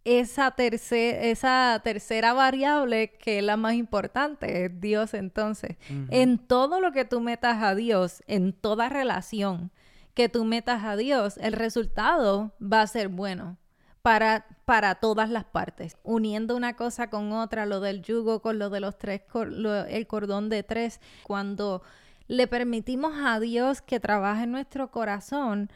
esa, 0.04 0.50
tercer, 0.52 1.24
esa 1.26 1.80
tercera 1.84 2.32
variable 2.32 3.12
que 3.12 3.38
es 3.38 3.44
la 3.44 3.56
más 3.56 3.74
importante, 3.74 4.64
es 4.64 4.80
Dios 4.80 5.14
entonces. 5.14 5.76
En 6.10 6.38
todo 6.38 6.80
lo 6.80 6.92
que 6.92 7.04
tú 7.04 7.20
metas 7.20 7.62
a 7.62 7.74
Dios, 7.74 8.22
en 8.26 8.52
toda 8.52 8.88
relación 8.88 9.70
que 10.14 10.28
tú 10.28 10.44
metas 10.44 10.84
a 10.84 10.96
Dios, 10.96 11.36
el 11.38 11.52
resultado 11.52 12.52
va 12.60 12.80
a 12.82 12.86
ser 12.86 13.08
bueno 13.08 13.58
para, 14.02 14.46
para 14.64 14.94
todas 14.96 15.28
las 15.30 15.44
partes. 15.44 15.96
Uniendo 16.02 16.56
una 16.56 16.74
cosa 16.74 17.10
con 17.10 17.32
otra, 17.32 17.66
lo 17.66 17.80
del 17.80 18.02
yugo 18.02 18.40
con 18.42 18.58
lo 18.58 18.70
de 18.70 18.80
los 18.80 18.96
tres, 18.98 19.22
cor- 19.30 19.52
lo- 19.52 19.84
el 19.84 20.06
cordón 20.06 20.48
de 20.48 20.62
tres, 20.62 21.00
cuando 21.22 21.82
le 22.26 22.46
permitimos 22.46 23.12
a 23.22 23.38
Dios 23.38 23.82
que 23.82 24.00
trabaje 24.00 24.44
en 24.44 24.52
nuestro 24.52 24.90
corazón, 24.90 25.70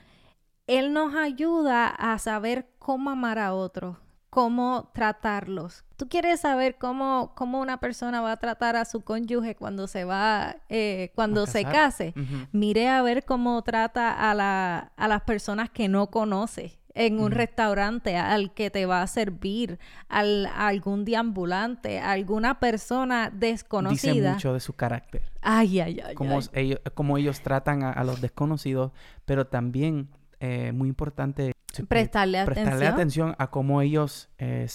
Él 0.66 0.93
nos 0.95 1.14
ayuda 1.14 1.87
a 1.88 2.19
saber 2.19 2.66
cómo 2.78 3.11
amar 3.11 3.38
a 3.38 3.52
otros, 3.54 3.99
cómo 4.35 4.91
tratarlos. 4.93 5.85
¿Tú 5.97 6.09
quieres 6.09 6.41
saber 6.41 6.76
cómo, 6.76 7.33
cómo 7.37 7.61
una 7.61 7.79
persona 7.79 8.21
va 8.21 8.33
a 8.33 8.37
tratar 8.38 8.75
a 8.75 8.85
su 8.85 9.03
cónyuge 9.03 9.55
cuando 9.55 9.87
se 9.87 10.03
va, 10.05 10.57
eh, 10.69 11.12
cuando 11.14 11.47
se 11.47 11.62
case? 11.62 12.14
Ujú. 12.17 12.49
Mire 12.50 12.88
a 12.88 13.00
ver 13.00 13.25
cómo 13.25 13.62
trata 13.62 14.11
a, 14.29 14.35
la, 14.35 14.91
a 14.97 15.07
las 15.07 15.23
personas 15.23 15.71
que 15.71 15.87
no 15.87 16.09
conoce 16.09 16.81
en 16.95 17.21
un 17.21 17.31
restaurante, 17.31 18.17
al 18.17 18.53
que 18.55 18.71
te 18.71 18.87
va 18.87 19.03
a 19.03 19.07
servir, 19.07 19.79
al, 20.09 20.47
a 20.47 20.67
algún 20.67 21.05
deambulante, 21.05 22.00
a 22.00 22.11
alguna 22.11 22.59
persona 22.59 23.31
Dice 23.31 23.38
desconocida. 23.38 24.33
mucho 24.33 24.53
de 24.53 24.61
su 24.61 24.73
carácter. 24.73 25.23
Ay, 25.43 25.79
ay, 25.81 26.00
ay. 26.05 26.14
Cómo, 26.17 26.38
ay. 26.38 26.49
ellos, 26.55 26.81
cómo 26.95 27.19
ellos 27.19 27.41
tratan 27.41 27.85
a, 27.85 27.93
a 27.93 28.03
los 28.03 28.21
desconocidos, 28.21 28.91
pero 29.25 29.47
también, 29.47 30.09
eh, 30.41 30.73
muy 30.73 30.88
importante, 30.88 31.53
Prestarle 31.88 32.45
prestarle 32.45 32.87
atención. 32.87 32.93
atención 32.95 33.35
a 33.38 33.50
cómo 33.50 33.81
ellos 33.83 34.28
eh, 34.38 34.66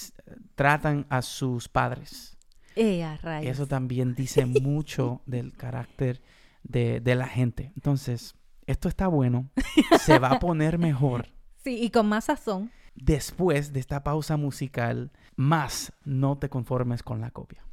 tratan 0.56 1.06
a 1.10 1.22
sus 1.22 1.68
padres. 1.70 2.38
Eh, 2.76 3.04
a. 3.04 3.42
Eso 3.42 3.68
también 3.68 4.16
dice 4.16 4.46
mucho 4.46 5.22
del 5.26 5.54
carácter 5.54 6.22
de, 6.64 7.00
de 7.00 7.16
la 7.16 7.28
gente. 7.28 7.72
Entonces, 7.76 8.36
esto 8.68 8.88
está 8.90 9.08
bueno. 9.08 9.50
Se 10.02 10.20
va 10.20 10.30
a 10.30 10.40
poner 10.40 10.78
mejor 10.78 11.28
Sí, 11.64 11.78
y 11.84 11.90
con 11.90 12.08
más 12.08 12.26
sazón. 12.26 12.72
después 12.96 13.74
de 13.74 13.80
esta 13.80 14.04
pausa 14.04 14.38
musical. 14.38 15.12
Más 15.36 15.94
no 16.06 16.38
te 16.38 16.50
conformes 16.50 17.04
con 17.04 17.22
la 17.22 17.32
copia. 17.32 17.64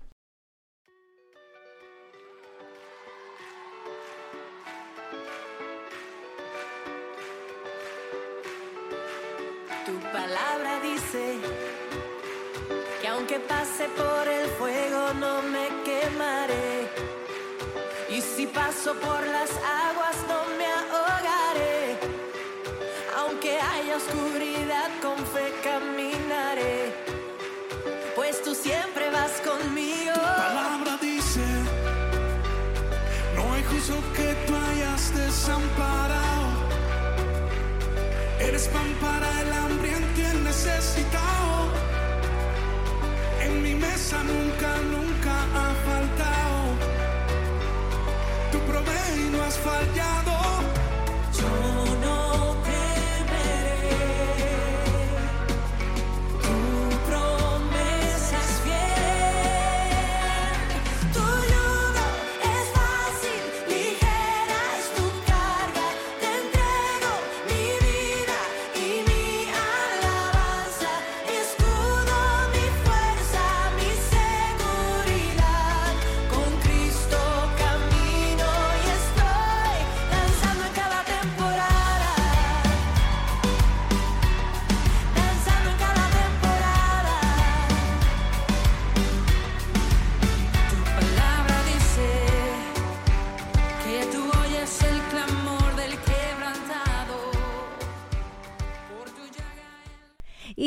Por 18.94 19.26
las 19.26 19.50
aguas 19.50 20.16
no 20.28 20.44
me 20.58 20.66
ahogaré. 20.66 21.98
Aunque 23.18 23.58
haya 23.58 23.96
oscuridad 23.96 24.90
con 25.02 25.16
fe 25.26 25.52
caminaré. 25.64 26.94
Pues 28.14 28.42
tú 28.44 28.54
siempre 28.54 29.10
vas 29.10 29.32
conmigo. 29.40 30.12
palabra 30.14 30.98
dice, 31.00 31.44
no 33.34 33.54
hay 33.54 33.64
justo 33.64 33.94
que 34.14 34.34
tú 34.46 34.54
hayas 34.54 35.14
desamparado. 35.16 36.46
Eres 38.38 38.68
pan 38.68 38.94
para 39.00 39.28
el 39.42 39.52
hambriento 39.52 40.20
y 40.20 40.44
necesitado. 40.44 41.72
En 43.40 43.62
mi 43.62 43.74
mesa 43.74 44.22
nunca, 44.22 44.76
nunca 44.92 45.05
provees 49.62 49.96
y 49.96 50.15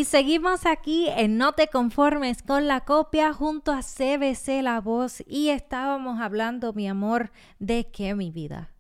seguimos 0.10 0.66
aquí 0.66 1.08
en 1.08 1.38
No 1.38 1.54
te 1.54 1.68
conformes 1.68 2.42
con 2.42 2.68
la 2.68 2.82
copia 2.82 3.32
junto 3.32 3.72
a 3.72 3.82
CBC 3.82 4.64
La 4.64 4.82
Voz 4.82 5.24
y 5.28 5.50
estábamos 5.50 6.20
hablando, 6.20 6.74
mi 6.74 6.88
amor, 6.88 7.32
de 7.60 7.92
qué 7.92 8.16
mi 8.16 8.32
vida. 8.32 8.72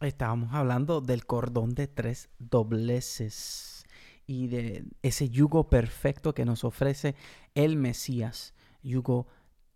Estábamos 0.00 0.52
hablando 0.52 1.00
del 1.00 1.26
cordón 1.26 1.74
de 1.74 1.86
tres 1.86 2.28
dobleces 2.40 3.86
y 4.26 4.48
de 4.48 4.84
ese 5.02 5.30
yugo 5.30 5.70
perfecto 5.70 6.34
que 6.34 6.44
nos 6.44 6.64
ofrece 6.64 7.14
el 7.54 7.76
Mesías. 7.76 8.52
Yugo 8.82 9.28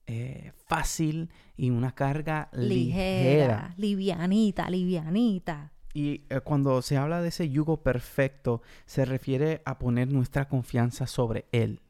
eh, 0.08 0.50
fácil 0.66 1.30
y 1.56 1.70
una 1.70 1.94
carga 1.94 2.50
ligera. 2.52 2.64
Ligera, 2.66 3.74
livianita, 3.76 4.68
livianita. 4.68 5.71
Y 5.94 6.24
eh, 6.30 6.40
cuando 6.40 6.80
se 6.82 6.96
habla 6.96 7.20
de 7.20 7.28
ese 7.28 7.50
yugo 7.50 7.82
perfecto, 7.82 8.62
se 8.86 9.04
refiere 9.04 9.62
a 9.64 9.78
poner 9.78 10.08
nuestra 10.12 10.48
confianza 10.48 11.06
sobre 11.06 11.46
Él 11.52 11.80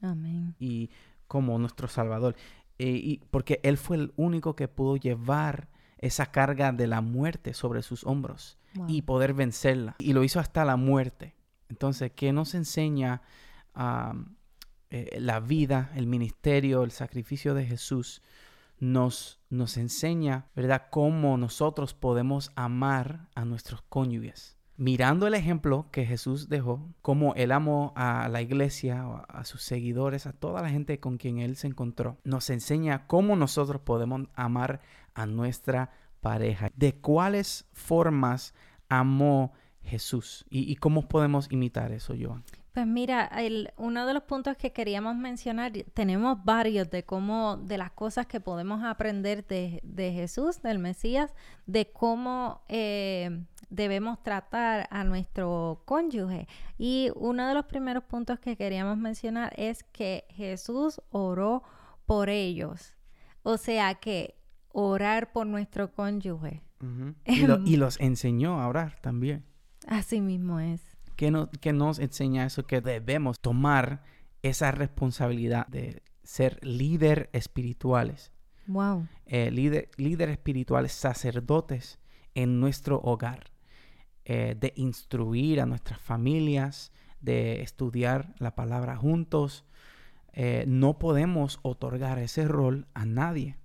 Amén. 0.00 0.54
y 0.58 0.90
como 1.26 1.58
nuestro 1.58 1.88
Salvador. 1.88 2.36
Eh, 2.78 2.90
y 2.90 3.16
porque 3.30 3.60
Él 3.64 3.76
fue 3.76 3.96
el 3.96 4.12
único 4.16 4.54
que 4.54 4.68
pudo 4.68 4.96
llevar 4.96 5.68
esa 5.98 6.26
carga 6.26 6.70
de 6.72 6.86
la 6.86 7.00
muerte 7.00 7.52
sobre 7.54 7.82
sus 7.82 8.04
hombros 8.04 8.56
Wow. 8.74 8.86
y 8.88 9.02
poder 9.02 9.32
vencerla. 9.32 9.96
Y 9.98 10.12
lo 10.12 10.22
hizo 10.22 10.38
hasta 10.40 10.62
la 10.64 10.76
muerte. 10.76 11.34
Entonces, 11.70 12.12
¿qué 12.14 12.32
nos 12.32 12.54
enseña 12.54 13.22
um, 13.74 14.36
eh, 14.90 15.18
la 15.20 15.40
vida, 15.40 15.90
el 15.96 16.06
ministerio, 16.06 16.82
el 16.84 16.90
sacrificio 16.90 17.54
de 17.54 17.64
Jesús 17.64 18.22
nos, 18.80 19.40
nos 19.50 19.76
enseña, 19.76 20.46
¿verdad?, 20.54 20.86
cómo 20.90 21.36
nosotros 21.36 21.94
podemos 21.94 22.52
amar 22.54 23.28
a 23.34 23.44
nuestros 23.44 23.82
cónyuges. 23.82 24.56
Mirando 24.76 25.26
el 25.26 25.34
ejemplo 25.34 25.88
que 25.90 26.06
Jesús 26.06 26.48
dejó, 26.48 26.94
cómo 27.02 27.34
él 27.34 27.50
amó 27.50 27.92
a 27.96 28.28
la 28.28 28.42
iglesia, 28.42 29.04
a, 29.28 29.44
sus 29.44 29.62
seguidores, 29.62 30.26
a 30.26 30.32
toda 30.32 30.62
la 30.62 30.70
gente 30.70 31.00
con 31.00 31.16
quien 31.16 31.38
él 31.38 31.56
se 31.56 31.66
encontró, 31.66 32.18
nos 32.22 32.48
enseña 32.48 33.08
cómo 33.08 33.34
nosotros 33.34 33.80
podemos 33.80 34.28
amar 34.34 34.80
a 35.14 35.26
nuestra 35.26 35.90
pareja, 36.20 36.70
de 36.76 36.94
cuáles 36.94 37.66
formas 37.72 38.54
amó 38.88 39.52
Jesús 39.82 40.44
y, 40.48 40.70
y 40.70 40.76
cómo 40.76 41.08
podemos 41.08 41.50
imitar 41.50 41.90
eso, 41.90 42.14
Joan. 42.16 42.44
Pues 42.78 42.86
mira, 42.86 43.24
el- 43.26 43.72
uno 43.76 44.06
de 44.06 44.14
los 44.14 44.22
puntos 44.22 44.56
que 44.56 44.72
queríamos 44.72 45.16
mencionar, 45.16 45.72
tenemos 45.94 46.44
varios 46.44 46.88
de 46.90 47.02
cómo, 47.04 47.56
de 47.56 47.76
las 47.76 47.90
cosas 47.90 48.26
que 48.26 48.38
podemos 48.38 48.84
aprender 48.84 49.44
de, 49.48 49.80
de 49.82 50.12
Jesús, 50.12 50.62
del 50.62 50.78
Mesías, 50.78 51.34
de 51.66 51.90
cómo 51.90 52.62
eh, 52.68 53.44
debemos 53.68 54.22
tratar 54.22 54.86
a 54.92 55.02
nuestro 55.02 55.82
cónyuge. 55.86 56.46
Y 56.78 57.10
uno 57.16 57.48
de 57.48 57.54
los 57.54 57.64
primeros 57.66 58.04
puntos 58.04 58.38
que 58.38 58.56
queríamos 58.56 58.96
mencionar 58.96 59.52
es 59.56 59.82
que 59.82 60.26
Jesús 60.30 61.00
oró 61.10 61.64
por 62.06 62.28
ellos. 62.28 62.94
O 63.42 63.56
sea 63.56 63.96
que 63.96 64.36
orar 64.70 65.32
por 65.32 65.48
nuestro 65.48 65.90
cónyuge. 65.92 66.62
y, 67.26 67.44
lo- 67.44 67.58
y 67.66 67.76
los 67.76 67.98
enseñó 67.98 68.60
a 68.60 68.68
orar 68.68 69.00
también. 69.00 69.44
Así 69.88 70.20
mismo 70.20 70.60
es. 70.60 70.87
Que, 71.18 71.32
no- 71.32 71.50
que 71.50 71.72
nos 71.72 71.98
enseña 71.98 72.46
eso, 72.46 72.64
que 72.64 72.80
debemos 72.80 73.40
tomar 73.40 74.04
esa 74.42 74.70
responsabilidad 74.70 75.66
de 75.66 76.00
ser 76.22 76.64
líder 76.64 77.28
espirituales, 77.32 78.30
Wow. 78.68 79.08
eh, 79.26 79.50
líder, 79.50 79.90
líder 79.96 80.28
espirituales, 80.28 80.92
sacerdotes 80.92 81.98
en 82.36 82.60
nuestro 82.60 83.00
hogar, 83.02 83.50
eh, 84.24 84.54
de 84.56 84.72
instruir 84.76 85.60
a 85.60 85.66
nuestras 85.66 86.00
familias, 86.00 86.92
de 87.20 87.62
estudiar 87.62 88.32
la 88.38 88.54
palabra 88.54 88.96
juntos. 88.96 89.64
Eh, 90.34 90.64
no 90.68 90.98
podemos 91.00 91.58
otorgar 91.62 92.20
ese 92.20 92.46
rol 92.46 92.86
a 92.94 93.04
nadie, 93.06 93.56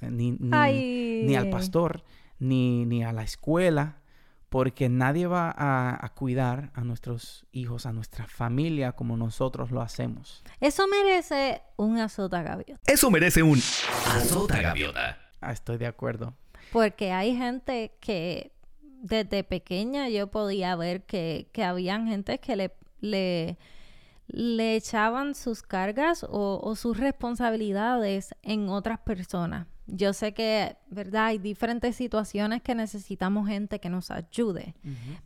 eh, 0.00 0.10
ni, 0.10 0.32
ni- 0.32 1.22
ni 1.22 1.36
al 1.36 1.48
pastor, 1.50 2.02
ni, 2.40 2.84
ni 2.86 3.04
a 3.04 3.12
la 3.12 3.22
escuela, 3.22 4.02
porque 4.48 4.88
nadie 4.88 5.26
va 5.26 5.50
a, 5.50 6.04
a 6.04 6.08
cuidar 6.10 6.70
a 6.74 6.82
nuestros 6.82 7.46
hijos, 7.52 7.86
a 7.86 7.92
nuestra 7.92 8.26
familia 8.26 8.92
como 8.92 9.16
nosotros 9.16 9.70
lo 9.70 9.80
hacemos. 9.80 10.42
Eso 10.60 10.86
merece 10.86 11.62
un 11.76 11.98
azota 11.98 12.42
gaviota. 12.42 12.80
Eso 12.86 13.10
merece 13.10 13.42
un 13.42 13.58
Azota 13.58 14.60
Gaviota. 14.60 15.18
Ah, 15.40 15.52
estoy 15.52 15.78
de 15.78 15.86
acuerdo. 15.86 16.34
Porque 16.72 17.12
hay 17.12 17.36
gente 17.36 17.96
que 18.00 18.52
desde 18.82 19.44
pequeña 19.44 20.08
yo 20.08 20.28
podía 20.28 20.74
ver 20.76 21.04
que, 21.04 21.48
que 21.52 21.62
habían 21.64 22.06
gente 22.06 22.38
que 22.38 22.56
le, 22.56 22.72
le, 23.00 23.58
le 24.28 24.76
echaban 24.76 25.34
sus 25.34 25.62
cargas 25.62 26.24
o, 26.24 26.60
o 26.62 26.76
sus 26.76 26.98
responsabilidades 26.98 28.34
en 28.42 28.68
otras 28.68 28.98
personas. 29.00 29.66
Yo 29.88 30.12
sé 30.12 30.34
que, 30.34 30.76
¿verdad? 30.90 31.26
Hay 31.26 31.38
diferentes 31.38 31.94
situaciones 31.94 32.60
que 32.62 32.74
necesitamos 32.74 33.46
gente 33.48 33.78
que 33.78 33.88
nos 33.88 34.10
ayude, 34.10 34.74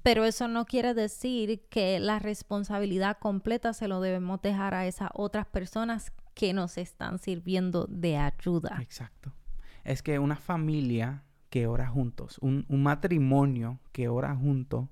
pero 0.02 0.24
eso 0.26 0.48
no 0.48 0.66
quiere 0.66 0.92
decir 0.92 1.62
que 1.70 1.98
la 1.98 2.18
responsabilidad 2.18 3.16
completa 3.18 3.72
se 3.72 3.88
lo 3.88 4.00
debemos 4.02 4.42
dejar 4.42 4.74
a 4.74 4.86
esas 4.86 5.08
otras 5.14 5.46
personas 5.46 6.12
que 6.34 6.52
nos 6.52 6.76
están 6.76 7.18
sirviendo 7.18 7.86
de 7.88 8.18
ayuda. 8.18 8.78
Exacto. 8.82 9.32
Es 9.82 10.02
que 10.02 10.18
una 10.18 10.36
familia 10.36 11.24
que 11.48 11.66
ora 11.66 11.88
juntos, 11.88 12.36
un, 12.42 12.66
un 12.68 12.82
matrimonio 12.82 13.80
que 13.92 14.08
ora 14.08 14.36
junto, 14.36 14.90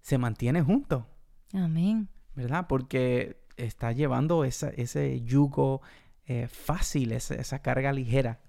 se 0.00 0.16
mantiene 0.16 0.62
junto, 0.62 1.06
Amén. 1.52 2.08
¿verdad? 2.34 2.66
Porque 2.68 3.38
está 3.58 3.92
llevando 3.92 4.44
esa- 4.44 4.70
ese 4.70 5.20
yugo 5.22 5.82
eh, 6.26 6.48
fácil, 6.48 7.12
esa, 7.12 7.34
esa 7.34 7.60
carga 7.60 7.92
ligera. 7.92 8.40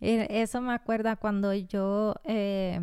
E- 0.00 0.42
Eso 0.42 0.60
me 0.60 0.72
acuerda 0.72 1.16
cuando 1.16 1.52
yo, 1.54 2.14
eh, 2.24 2.80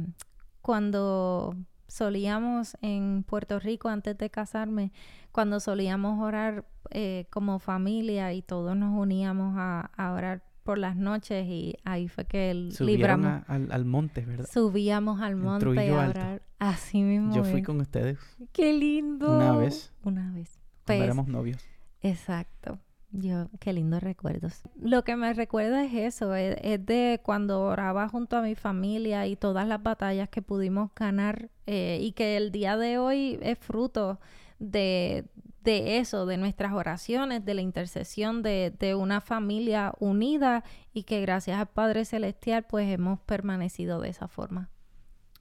cuando 0.61 1.55
solíamos 1.87 2.75
en 2.81 3.23
Puerto 3.23 3.59
Rico 3.59 3.87
antes 3.89 4.17
de 4.17 4.29
casarme, 4.29 4.91
cuando 5.31 5.59
solíamos 5.59 6.19
orar 6.21 6.65
eh, 6.91 7.27
como 7.29 7.59
familia 7.59 8.33
y 8.33 8.41
todos 8.41 8.75
nos 8.75 8.97
uníamos 8.99 9.55
a, 9.57 9.91
a 9.95 10.13
orar 10.13 10.43
por 10.63 10.77
las 10.79 10.95
noches 10.95 11.45
y 11.47 11.75
ahí 11.83 12.07
fue 12.07 12.25
que 12.25 12.49
el 12.51 12.71
Subieron 12.73 13.21
libramos, 13.21 13.47
a- 13.47 13.53
al, 13.53 13.71
al 13.71 13.85
monte, 13.85 14.25
¿verdad? 14.25 14.47
subíamos 14.51 15.21
al 15.21 15.35
monte 15.35 15.59
Trujillo 15.65 15.99
a 15.99 16.05
Alto. 16.05 16.19
orar. 16.19 16.41
Así 16.57 17.01
mismo. 17.03 17.35
Yo 17.35 17.43
fui 17.43 17.61
con 17.61 17.79
ustedes 17.81 18.17
¡Qué 18.51 18.73
lindo! 18.73 19.35
una 19.35 19.55
vez, 19.55 19.93
Una 20.03 20.31
vez. 20.31 20.57
cuando 20.85 20.85
Pues, 20.85 21.01
éramos 21.01 21.27
novios. 21.27 21.63
Exacto. 22.01 22.79
Yo, 23.17 23.47
qué 23.59 23.71
lindos 23.71 24.03
recuerdos. 24.03 24.61
Lo 24.75 25.03
que 25.03 25.15
me 25.15 25.33
recuerda 25.33 25.85
es 25.85 25.93
eso, 25.93 26.35
es, 26.35 26.57
es 26.61 26.85
de 26.85 27.21
cuando 27.23 27.61
oraba 27.61 28.09
junto 28.09 28.35
a 28.35 28.41
mi 28.41 28.55
familia 28.55 29.25
y 29.25 29.37
todas 29.37 29.67
las 29.67 29.81
batallas 29.81 30.27
que 30.27 30.41
pudimos 30.41 30.91
ganar 30.95 31.49
eh, 31.65 31.99
y 32.01 32.11
que 32.11 32.35
el 32.35 32.51
día 32.51 32.75
de 32.75 32.97
hoy 32.97 33.39
es 33.41 33.57
fruto 33.57 34.19
de, 34.59 35.25
de 35.63 35.99
eso, 35.99 36.25
de 36.25 36.35
nuestras 36.35 36.73
oraciones, 36.73 37.45
de 37.45 37.53
la 37.53 37.61
intercesión 37.61 38.43
de, 38.43 38.73
de 38.77 38.95
una 38.95 39.21
familia 39.21 39.93
unida 39.99 40.65
y 40.91 41.03
que 41.03 41.21
gracias 41.21 41.57
al 41.57 41.67
Padre 41.67 42.03
Celestial 42.03 42.65
pues 42.67 42.91
hemos 42.91 43.21
permanecido 43.21 44.01
de 44.01 44.09
esa 44.09 44.27
forma. 44.27 44.69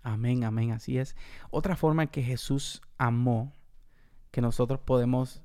Amén, 0.03 0.45
amén, 0.45 0.71
así 0.71 0.99
es. 0.99 1.17
Otra 1.51 1.75
forma 1.75 2.05
en 2.05 2.09
que 2.09 2.23
Jesús 2.23 2.83
amó, 2.99 3.53
que 4.31 4.41
nosotros 4.41 4.79
podemos 4.79 5.43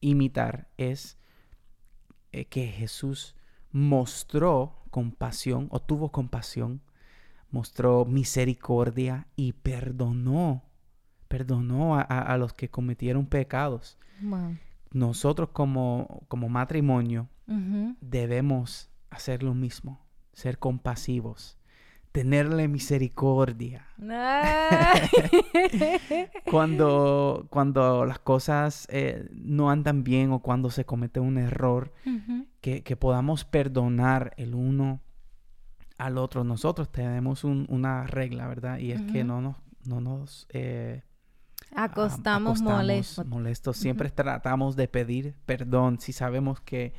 imitar, 0.00 0.68
es 0.76 1.20
eh, 2.32 2.44
que 2.46 2.66
Jesús 2.68 3.34
mostró 3.72 4.76
compasión 4.90 5.68
o 5.70 5.80
tuvo 5.80 6.10
compasión, 6.10 6.80
mostró 7.50 8.04
misericordia 8.04 9.26
y 9.36 9.52
perdonó, 9.52 10.62
perdonó 11.28 11.96
a, 11.96 12.00
a- 12.02 12.20
a 12.32 12.36
los 12.38 12.52
que 12.52 12.68
cometieron 12.68 13.26
pecados. 13.26 13.98
Wow. 14.22 14.56
Nosotros 14.92 15.50
como, 15.52 16.22
como 16.28 16.48
matrimonio 16.48 17.28
debemos 18.00 18.90
hacer 19.10 19.42
lo 19.42 19.54
mismo, 19.54 20.00
ser 20.32 20.58
compasivos, 20.58 21.58
tenerle 22.12 22.68
misericordia. 22.68 23.86
Cuando, 26.50 27.46
cuando 27.50 28.04
las 28.04 28.18
cosas 28.18 28.86
eh, 28.90 29.28
no 29.32 29.70
andan 29.70 30.04
bien 30.04 30.32
o 30.32 30.40
cuando 30.40 30.70
se 30.70 30.84
comete 30.84 31.20
un 31.20 31.38
error, 31.38 31.92
que, 32.60 32.82
que 32.82 32.96
podamos 32.96 33.44
perdonar 33.44 34.32
el 34.36 34.54
uno 34.54 35.00
al 35.98 36.18
otro. 36.18 36.44
Nosotros 36.44 36.90
tenemos 36.90 37.44
un- 37.44 37.66
una 37.68 38.06
regla, 38.06 38.46
¿verdad? 38.48 38.78
Y 38.78 38.92
es 38.92 39.02
que 39.02 39.24
no 39.24 39.40
nos, 39.40 39.56
no 39.84 40.00
nos 40.00 40.46
eh, 40.50 41.02
Acostamos, 41.74 42.60
am- 42.60 42.66
molestos. 42.68 43.26
molestos. 43.26 43.76
Siempre 43.76 44.10
tratamos 44.10 44.76
de 44.76 44.88
pedir 44.88 45.34
perdón 45.46 46.00
si 46.00 46.12
sabemos 46.12 46.60
que 46.60 46.92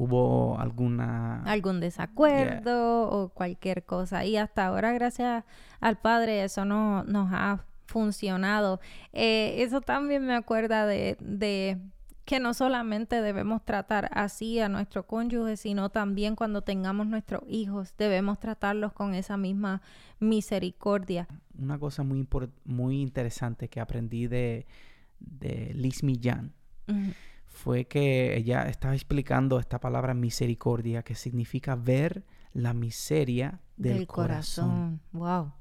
hubo 0.00 0.58
alguna... 0.58 1.42
algún 1.42 1.78
desacuerdo 1.78 3.02
o 3.02 3.28
cualquier 3.28 3.84
cosa. 3.84 4.24
Y 4.24 4.38
hasta 4.38 4.64
ahora, 4.64 4.92
gracias 4.92 5.44
al 5.78 5.98
Padre, 5.98 6.42
eso 6.42 6.64
no, 6.64 7.04
nos 7.04 7.28
ha 7.32 7.66
funcionado. 7.84 8.80
Eh, 9.12 9.56
eso 9.58 9.82
también 9.82 10.24
me 10.24 10.34
acuerda 10.34 10.86
de, 10.86 11.18
de 11.20 11.78
que 12.24 12.40
no 12.40 12.54
solamente 12.54 13.20
debemos 13.20 13.62
tratar 13.62 14.08
así 14.14 14.58
a 14.58 14.70
nuestro 14.70 15.06
cónyuge, 15.06 15.58
sino 15.58 15.90
también 15.90 16.34
cuando 16.34 16.62
tengamos 16.62 17.06
nuestros 17.06 17.42
hijos, 17.46 17.94
debemos 17.98 18.40
tratarlos 18.40 18.94
con 18.94 19.12
esa 19.12 19.36
misma 19.36 19.82
misericordia. 20.18 21.28
una 21.58 21.78
cosa 21.78 22.04
muy, 22.04 22.26
muy 22.64 23.02
interesante 23.02 23.68
que 23.68 23.80
aprendí 23.80 24.28
de, 24.28 24.66
de 25.18 25.72
Liz 25.74 26.02
Millán. 26.02 26.54
Fue 27.50 27.84
que 27.84 28.36
ella 28.36 28.62
estaba 28.62 28.94
explicando 28.94 29.58
esta 29.58 29.80
palabra 29.80 30.14
misericordia, 30.14 31.02
que 31.02 31.14
significa 31.14 31.76
ver 31.76 32.24
la 32.52 32.72
miseria 32.72 33.60
del, 33.76 34.06
corazón. 34.06 35.00
Wow. 35.12 35.52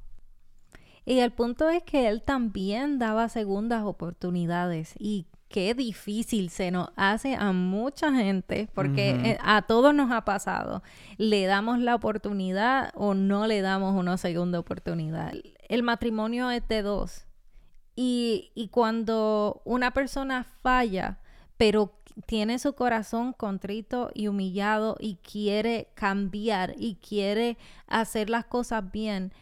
Y 1.06 1.20
el 1.20 1.32
punto 1.32 1.70
es 1.70 1.84
que 1.84 2.08
él 2.08 2.22
también 2.22 3.00
daba 3.00 3.30
segundas 3.30 3.84
oportunidades 3.84 4.94
y 5.00 5.28
qué 5.50 5.74
difícil 5.74 6.50
se 6.52 6.70
nos 6.70 6.90
hace 6.96 7.36
a 7.36 7.52
mucha 7.52 8.14
gente 8.14 8.70
porque 8.74 9.10
eh, 9.10 9.38
a 9.42 9.64
todos 9.64 9.94
nos 9.94 10.12
ha 10.12 10.24
pasado. 10.24 10.84
Le 11.18 11.46
damos 11.46 11.80
la 11.80 11.96
oportunidad 11.96 12.92
o 12.94 13.16
no 13.16 13.48
le 13.48 13.62
damos 13.62 13.96
una 13.96 14.18
segunda 14.18 14.60
oportunidad. 14.60 15.34
El 15.68 15.84
matrimonio 15.84 16.52
es 16.52 16.68
de 16.68 16.84
dos. 16.84 17.26
Y, 17.96 18.52
y 18.56 18.70
cuando 18.70 19.62
una 19.66 19.92
persona 19.92 20.46
falla, 20.62 21.19
pero 21.60 21.92
tiene 22.26 22.58
su 22.58 22.74
corazón 22.74 23.34
contrito 23.34 24.12
y 24.14 24.30
humillado 24.30 24.96
y 24.98 25.18
quiere 25.18 25.90
cambiar 25.94 26.74
y 26.78 26.96
quiere 26.96 27.58
hacer 27.86 28.30
las 28.30 28.46
cosas 28.46 28.90
bien, 28.94 29.34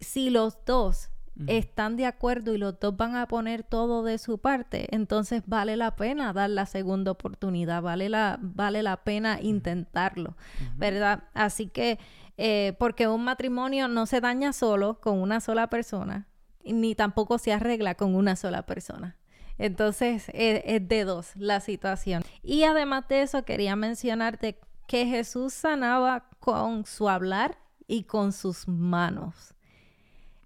si 0.00 0.30
los 0.30 0.56
dos 0.64 1.10
están 1.46 1.98
de 1.98 2.06
acuerdo 2.06 2.54
y 2.54 2.58
los 2.58 2.80
dos 2.80 2.96
van 2.96 3.14
a 3.14 3.28
poner 3.28 3.62
todo 3.62 4.02
de 4.04 4.16
su 4.16 4.38
parte, 4.38 4.88
entonces 4.90 5.42
vale 5.44 5.76
la 5.76 5.96
pena 5.96 6.32
dar 6.32 6.48
la 6.48 6.64
segunda 6.64 7.10
oportunidad, 7.10 7.82
vale 7.82 8.08
la, 8.08 8.38
vale 8.40 8.82
la 8.82 9.04
pena 9.04 9.38
intentarlo, 9.42 10.34
¿verdad? 10.78 11.24
Así 11.34 11.66
que, 11.68 11.98
eh, 12.38 12.74
porque 12.78 13.06
un 13.06 13.22
matrimonio 13.22 13.86
no 13.86 14.06
se 14.06 14.22
daña 14.22 14.54
solo 14.54 14.98
con 14.98 15.18
una 15.18 15.40
sola 15.40 15.68
persona, 15.68 16.26
ni 16.64 16.94
tampoco 16.94 17.36
se 17.36 17.52
arregla 17.52 17.96
con 17.96 18.14
una 18.14 18.34
sola 18.34 18.64
persona. 18.64 19.18
Entonces, 19.58 20.28
es, 20.32 20.62
es 20.64 20.88
de 20.88 21.04
dos 21.04 21.36
la 21.36 21.60
situación. 21.60 22.22
Y 22.42 22.64
además 22.64 23.08
de 23.08 23.22
eso, 23.22 23.44
quería 23.44 23.76
mencionarte 23.76 24.58
que 24.86 25.06
Jesús 25.06 25.54
sanaba 25.54 26.28
con 26.40 26.86
su 26.86 27.08
hablar 27.08 27.58
y 27.86 28.04
con 28.04 28.32
sus 28.32 28.68
manos. 28.68 29.54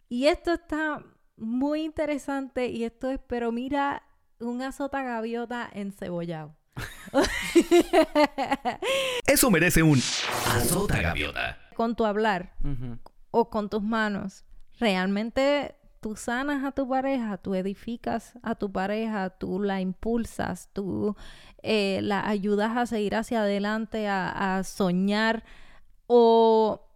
Y 0.09 0.27
esto 0.27 0.53
está 0.53 1.05
muy 1.37 1.83
interesante 1.83 2.67
y 2.67 2.85
esto 2.85 3.11
es, 3.11 3.21
pero 3.27 3.53
mira, 3.53 4.03
un 4.39 4.63
azota 4.63 5.03
gaviota 5.03 5.69
encebollado. 5.73 6.57
Eso 9.27 9.51
merece 9.51 9.83
un 9.83 9.99
azota 9.99 11.01
gaviota. 11.01 11.59
Con 11.75 11.97
tu 11.97 12.05
hablar 12.05 12.55
o 13.31 13.51
con 13.51 13.69
tus 13.69 13.83
manos, 13.83 14.45
realmente 14.79 15.77
tú 16.01 16.17
sanas 16.17 16.65
a 16.65 16.73
tu 16.73 16.89
pareja, 16.89 17.37
tú 17.37 17.55
edificas 17.55 18.35
a 18.43 18.55
tu 18.55 18.73
pareja, 18.73 19.31
tú 19.31 19.61
la 19.61 19.81
impulsas, 19.81 20.71
tú 20.73 21.15
eh, 21.63 22.01
la 22.03 22.27
ayudas 22.27 22.77
a 22.77 22.87
seguir 22.87 23.15
hacia 23.15 23.43
adelante, 23.43 24.09
a, 24.09 24.59
a 24.59 24.65
soñar 24.65 25.45
o 26.07 26.87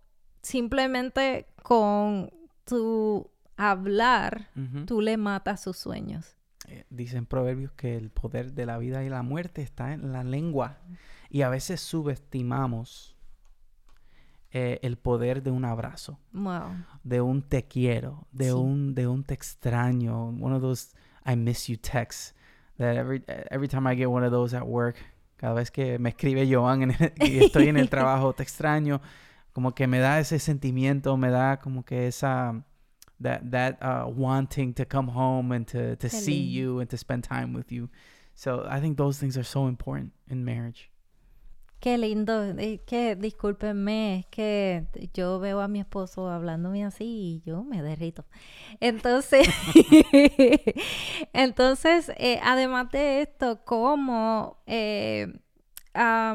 simplemente 0.43 1.47
con 1.63 2.31
tu 2.65 3.31
hablar, 3.57 4.49
tú 4.87 5.01
le 5.01 5.17
matas 5.17 5.61
sus 5.61 5.77
sueños. 5.77 6.37
Eh, 6.69 6.85
Dicen 6.91 7.27
proverbios 7.27 7.73
que 7.73 7.97
el 7.97 8.11
poder 8.11 8.53
de 8.53 8.67
la 8.67 8.79
vida 8.79 9.05
y 9.05 9.09
la 9.09 9.23
muerte 9.23 9.63
está 9.63 9.93
en 9.93 10.13
la 10.13 10.25
lengua. 10.25 10.79
Y 11.31 11.43
a 11.43 11.49
veces 11.49 11.81
subestimamos 11.81 13.14
eh, 14.55 14.79
el 14.83 14.97
poder 14.97 15.43
de 15.43 15.51
un 15.51 15.65
abrazo, 15.65 16.19
Wow. 16.33 16.63
de 17.03 17.21
un 17.21 17.43
te 17.43 17.65
quiero, 17.65 18.27
de 18.33 18.45
Sí. 18.47 18.51
un 18.53 18.95
de 18.95 19.07
un 19.09 19.25
te 19.25 19.35
extraño, 19.35 20.29
one 20.41 20.55
of 20.55 20.63
those 20.63 20.95
I 21.27 21.35
miss 21.37 21.67
you 21.69 21.77
texts. 21.77 22.35
That 22.79 22.97
every 22.97 23.23
every 23.51 23.69
time 23.69 23.87
I 23.93 23.97
get 23.97 24.07
one 24.09 24.25
of 24.25 24.33
those 24.33 24.57
at 24.57 24.65
work, 24.67 24.97
cada 25.37 25.55
vez 25.55 25.71
que 25.71 25.99
me 25.99 26.11
escribe 26.11 26.47
Joan 26.49 26.83
en 26.83 26.91
el- 26.93 27.13
y 27.21 27.39
estoy 27.45 27.69
en 27.69 27.77
el 27.77 27.89
trabajo, 27.91 28.33
te 28.35 28.43
extraño, 28.43 29.01
como 29.53 29.73
que 29.75 29.87
me 29.87 29.99
da 29.99 30.19
ese 30.21 30.39
sentimiento, 30.39 31.17
me 31.17 31.31
da 31.31 31.59
como 31.59 31.85
que 31.85 32.07
esa 32.07 32.65
that 33.23 33.43
that 33.51 33.77
uh, 33.83 34.09
wanting 34.09 34.73
to 34.75 34.85
come 34.87 35.09
home 35.13 35.55
and 35.55 35.67
to 35.67 35.97
to 35.97 36.09
see 36.09 36.51
you 36.53 36.81
and 36.81 36.89
to 36.91 36.97
spend 36.97 37.23
time 37.27 37.55
with 37.57 37.71
you. 37.71 37.89
So 38.35 38.65
I 38.69 38.81
think 38.81 38.97
those 38.99 39.19
things 39.21 39.37
are 39.37 39.45
so 39.45 39.69
important 39.69 40.13
in 40.29 40.45
marriage. 40.45 40.91
Qué 41.85 41.99
lindo, 41.99 42.43
es 42.43 42.81
que 42.87 43.15
discúlpenme, 43.15 44.21
es 44.21 44.27
que 44.29 44.87
yo 45.13 45.39
veo 45.39 45.61
a 45.61 45.69
mi 45.69 45.81
esposo 45.81 46.31
hablándome 46.31 46.83
así 46.83 47.05
y 47.05 47.43
yo 47.45 47.63
me 47.63 47.83
derrito. 47.83 48.25
Entonces, 48.81 49.47
entonces, 51.35 52.11
eh, 52.17 52.41
además 52.43 52.91
de 52.91 53.21
esto, 53.21 53.67
cómo 53.67 54.63
eh, 54.65 55.31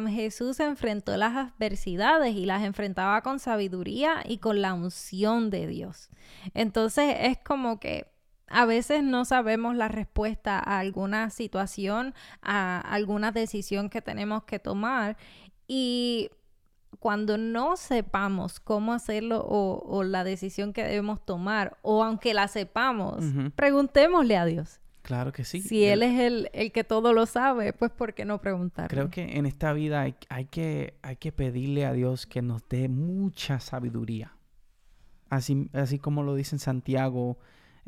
Jesús 0.10 0.60
enfrentó 0.60 1.18
las 1.18 1.36
adversidades 1.36 2.36
y 2.36 2.46
las 2.46 2.62
enfrentaba 2.62 3.24
con 3.24 3.40
sabiduría 3.40 4.22
y 4.24 4.38
con 4.38 4.62
la 4.62 4.76
unción 4.76 5.50
de 5.50 5.66
Dios. 5.66 6.12
Entonces, 6.54 7.16
es 7.22 7.40
como 7.40 7.80
que 7.80 8.06
a 8.50 8.66
veces 8.66 9.04
no 9.04 9.26
sabemos 9.26 9.76
la 9.76 9.88
respuesta 9.88 10.60
a 10.60 10.80
alguna 10.80 11.30
situación, 11.30 12.14
a 12.42 12.80
alguna 12.80 13.32
decisión 13.32 13.90
que 13.90 14.02
tenemos 14.02 14.44
que 14.44 14.60
tomar 14.60 15.18
y 15.68 16.32
cuando 17.00 17.38
no 17.38 17.78
sepamos 17.78 18.60
cómo 18.60 18.94
hacerlo 18.94 19.42
o, 19.42 19.84
o 19.86 20.04
la 20.04 20.24
decisión 20.24 20.74
que 20.74 20.84
debemos 20.84 21.24
tomar, 21.26 21.78
o 21.82 22.04
aunque 22.04 22.34
la 22.34 22.48
sepamos, 22.48 23.24
preguntémosle 23.56 24.38
a 24.38 24.46
Dios. 24.46 24.80
Claro 25.02 25.32
que 25.32 25.44
sí. 25.44 25.62
si 25.62 25.86
Él 25.86 26.04
es 26.04 26.20
el, 26.20 26.50
el 26.54 26.72
que 26.72 26.84
todo 26.84 27.14
lo 27.14 27.26
sabe, 27.26 27.74
pues 27.74 27.92
¿por 27.92 28.14
qué 28.14 28.26
no 28.26 28.42
preguntarle? 28.42 28.90
Creo 28.90 29.10
que 29.10 29.38
en 29.38 29.46
esta 29.46 29.74
vida 29.74 30.02
hay, 30.02 30.16
hay 30.28 30.46
que, 30.46 30.96
hay 31.02 31.16
que 31.16 31.32
pedirle 31.32 31.86
a 31.86 31.94
Dios 31.94 32.26
que 32.26 32.42
nos 32.42 32.68
dé 32.68 32.90
mucha 32.90 33.60
sabiduría. 33.60 34.34
Así, 35.30 35.70
así 35.74 36.00
como 36.00 36.24
lo 36.24 36.36
dice 36.36 36.56
en 36.56 36.60
Santiago 36.60 37.38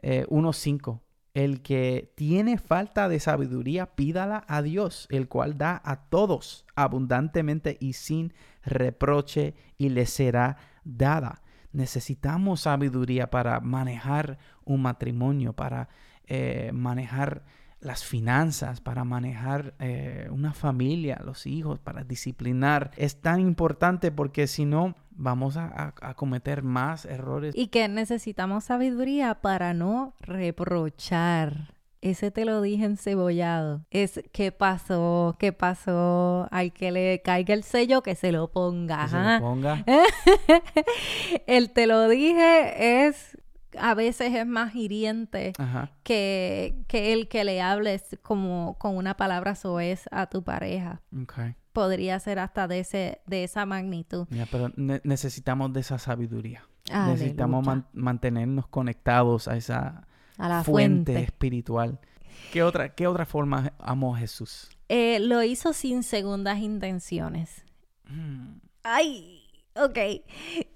eh, 0.01 0.25
1.5. 0.29 1.01
El 1.33 1.61
que 1.61 2.11
tiene 2.15 2.57
falta 2.57 3.07
de 3.07 3.19
sabiduría, 3.19 3.95
pídala 3.95 4.43
a 4.47 4.61
Dios, 4.61 5.07
el 5.09 5.29
cual 5.29 5.57
da 5.57 5.81
a 5.85 6.09
todos 6.09 6.65
abundantemente 6.75 7.77
y 7.79 7.93
sin 7.93 8.33
reproche 8.63 9.55
y 9.77 9.89
le 9.89 10.05
será 10.05 10.57
dada. 10.83 11.41
Necesitamos 11.71 12.61
sabiduría 12.61 13.29
para 13.29 13.61
manejar 13.61 14.39
un 14.65 14.81
matrimonio, 14.81 15.53
para 15.53 15.87
eh, 16.25 16.71
manejar 16.73 17.43
las 17.81 18.03
finanzas, 18.05 18.79
para 18.79 19.03
manejar 19.03 19.73
eh, 19.79 20.27
una 20.31 20.53
familia, 20.53 21.19
los 21.25 21.45
hijos, 21.47 21.79
para 21.79 22.03
disciplinar. 22.03 22.91
Es 22.95 23.19
tan 23.21 23.39
importante 23.39 24.11
porque 24.11 24.47
si 24.47 24.65
no, 24.65 24.95
vamos 25.11 25.57
a, 25.57 25.65
a- 25.65 25.93
a 26.09 26.13
cometer 26.13 26.61
más 26.63 27.05
errores. 27.05 27.53
Y 27.57 27.67
que 27.67 27.87
necesitamos 27.87 28.65
sabiduría 28.65 29.35
para 29.41 29.73
no 29.73 30.13
reprochar. 30.19 31.73
Ese 32.01 32.31
te 32.31 32.45
lo 32.45 32.61
dije 32.63 32.85
encebollado. 32.85 33.85
Es 33.91 34.21
qué 34.31 34.51
pasó, 34.51 35.35
qué 35.39 35.51
pasó. 35.53 36.47
Al 36.49 36.73
que 36.73 36.91
le 36.91 37.21
caiga 37.23 37.53
el 37.53 37.63
sello, 37.63 38.01
que 38.01 38.15
se 38.15 38.31
lo 38.31 38.51
ponga. 38.51 39.03
Que 39.03 39.09
se 39.09 39.17
lo 39.17 39.39
ponga. 39.39 39.85
el 41.47 41.71
te 41.71 41.87
lo 41.87 42.07
dije 42.09 43.05
es 43.07 43.37
a 43.79 43.93
veces 43.93 44.33
es 44.33 44.45
más 44.47 44.75
hiriente 44.75 45.53
que, 46.03 46.75
que 46.87 47.13
el 47.13 47.27
que 47.27 47.43
le 47.43 47.61
hables 47.61 48.17
como 48.21 48.77
con 48.79 48.95
una 48.97 49.15
palabra 49.17 49.55
soez 49.55 50.05
a 50.11 50.27
tu 50.27 50.43
pareja. 50.43 51.01
Okay. 51.23 51.55
Podría 51.73 52.19
ser 52.19 52.39
hasta 52.39 52.67
de 52.67 52.79
ese, 52.79 53.21
de 53.27 53.43
esa 53.43 53.65
magnitud. 53.65 54.27
Pero 54.51 54.71
ne- 54.75 55.01
necesitamos 55.03 55.71
de 55.73 55.79
esa 55.79 55.97
sabiduría. 55.99 56.63
Necesitamos 57.07 57.65
man- 57.65 57.87
mantenernos 57.93 58.67
conectados 58.67 59.47
a 59.47 59.55
esa 59.55 60.07
a 60.37 60.49
la 60.49 60.63
fuente, 60.63 61.13
fuente. 61.13 61.23
espiritual. 61.23 61.99
¿Qué 62.51 62.63
otra, 62.63 62.95
¿Qué 62.95 63.07
otra 63.07 63.25
forma 63.25 63.73
amó 63.79 64.15
Jesús? 64.15 64.69
Eh, 64.89 65.19
lo 65.19 65.43
hizo 65.43 65.71
sin 65.73 66.03
segundas 66.03 66.57
intenciones. 66.59 67.63
Mm, 68.09 68.55
Ay, 68.83 69.40
ok. 69.75 69.97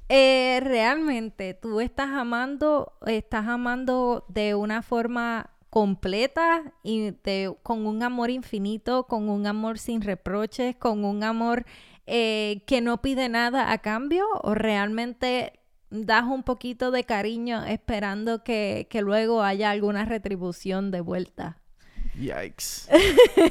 Eh, 0.07 0.59
realmente 0.63 1.53
tú 1.55 1.79
estás 1.81 2.09
amando, 2.09 2.93
estás 3.05 3.47
amando 3.47 4.25
de 4.29 4.53
una 4.55 4.81
forma 4.81 5.49
completa 5.69 6.73
y 6.83 7.11
de- 7.23 7.53
con 7.63 7.85
un 7.85 8.03
amor 8.03 8.29
infinito, 8.29 9.07
con 9.07 9.29
un 9.29 9.47
amor 9.47 9.77
sin 9.79 10.01
reproches, 10.01 10.75
con 10.75 11.03
un 11.03 11.23
amor 11.23 11.65
eh, 12.07 12.61
que 12.67 12.81
no 12.81 13.01
pide 13.01 13.29
nada 13.29 13.71
a 13.71 13.79
cambio 13.79 14.25
o 14.43 14.53
realmente 14.53 15.53
das 15.89 16.23
un 16.23 16.43
poquito 16.43 16.91
de 16.91 17.03
cariño 17.03 17.65
esperando 17.65 18.43
que, 18.43 18.87
que 18.89 19.01
luego 19.01 19.41
haya 19.41 19.71
alguna 19.71 20.05
retribución 20.05 20.91
de 20.91 21.01
vuelta. 21.01 21.57
Yikes. 22.15 22.87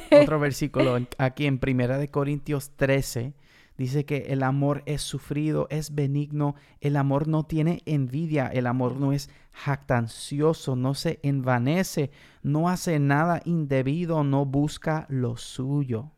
Otro 0.21 0.39
versículo 0.39 0.97
aquí 1.17 1.45
en 1.45 1.59
Primera 1.59 1.97
de 1.97 2.07
Corintios 2.07 2.71
13 2.75 3.33
dice 3.77 4.05
que 4.05 4.27
el 4.29 4.43
amor 4.43 4.83
es 4.85 5.01
sufrido, 5.01 5.67
es 5.69 5.93
benigno, 5.93 6.55
el 6.81 6.95
amor 6.95 7.27
no 7.27 7.43
tiene 7.43 7.81
envidia, 7.85 8.47
el 8.47 8.67
amor 8.67 8.97
no 8.97 9.11
es 9.11 9.29
jactancioso, 9.51 10.75
no 10.75 10.93
se 10.93 11.19
envanece, 11.23 12.11
no 12.43 12.69
hace 12.69 12.99
nada 12.99 13.41
indebido, 13.45 14.23
no 14.23 14.45
busca 14.45 15.05
lo 15.09 15.37
suyo. 15.37 16.11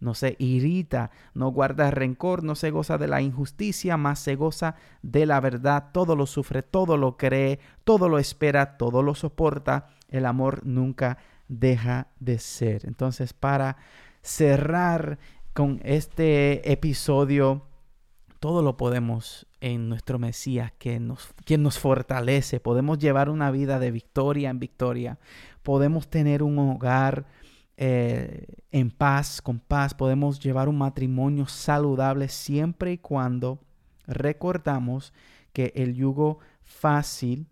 No 0.00 0.12
se 0.12 0.36
irrita, 0.38 1.10
no 1.32 1.48
guarda 1.48 1.90
rencor, 1.90 2.42
no 2.42 2.56
se 2.56 2.70
goza 2.70 2.98
de 2.98 3.08
la 3.08 3.22
injusticia, 3.22 3.96
más 3.96 4.18
se 4.18 4.34
goza 4.34 4.74
de 5.00 5.24
la 5.24 5.40
verdad. 5.40 5.90
Todo 5.92 6.14
lo 6.14 6.26
sufre, 6.26 6.62
todo 6.62 6.98
lo 6.98 7.16
cree, 7.16 7.58
todo 7.84 8.10
lo 8.10 8.18
espera, 8.18 8.76
todo 8.76 9.02
lo 9.02 9.14
soporta. 9.14 9.86
El 10.08 10.26
amor 10.26 10.66
nunca 10.66 11.16
deja 11.48 12.08
de 12.20 12.38
ser. 12.38 12.86
Entonces, 12.86 13.32
para 13.32 13.78
cerrar 14.20 15.18
con 15.54 15.80
este 15.84 16.70
episodio, 16.70 17.62
todo 18.40 18.60
lo 18.60 18.76
podemos 18.76 19.46
en 19.60 19.88
nuestro 19.88 20.18
Mesías, 20.18 20.72
que 20.78 20.98
nos, 20.98 21.32
quien 21.44 21.62
nos 21.62 21.78
fortalece. 21.78 22.58
Podemos 22.58 22.98
llevar 22.98 23.30
una 23.30 23.52
vida 23.52 23.78
de 23.78 23.92
victoria 23.92 24.50
en 24.50 24.58
victoria. 24.58 25.18
Podemos 25.62 26.08
tener 26.08 26.42
un 26.42 26.58
hogar 26.58 27.24
eh, 27.76 28.46
en 28.72 28.90
paz, 28.90 29.40
con 29.40 29.60
paz, 29.60 29.94
podemos 29.94 30.40
llevar 30.40 30.68
un 30.68 30.78
matrimonio 30.78 31.46
saludable 31.46 32.28
siempre 32.28 32.92
y 32.92 32.98
cuando 32.98 33.60
recordamos 34.06 35.12
que 35.52 35.72
el 35.76 35.94
yugo 35.94 36.40
fácil 36.62 37.46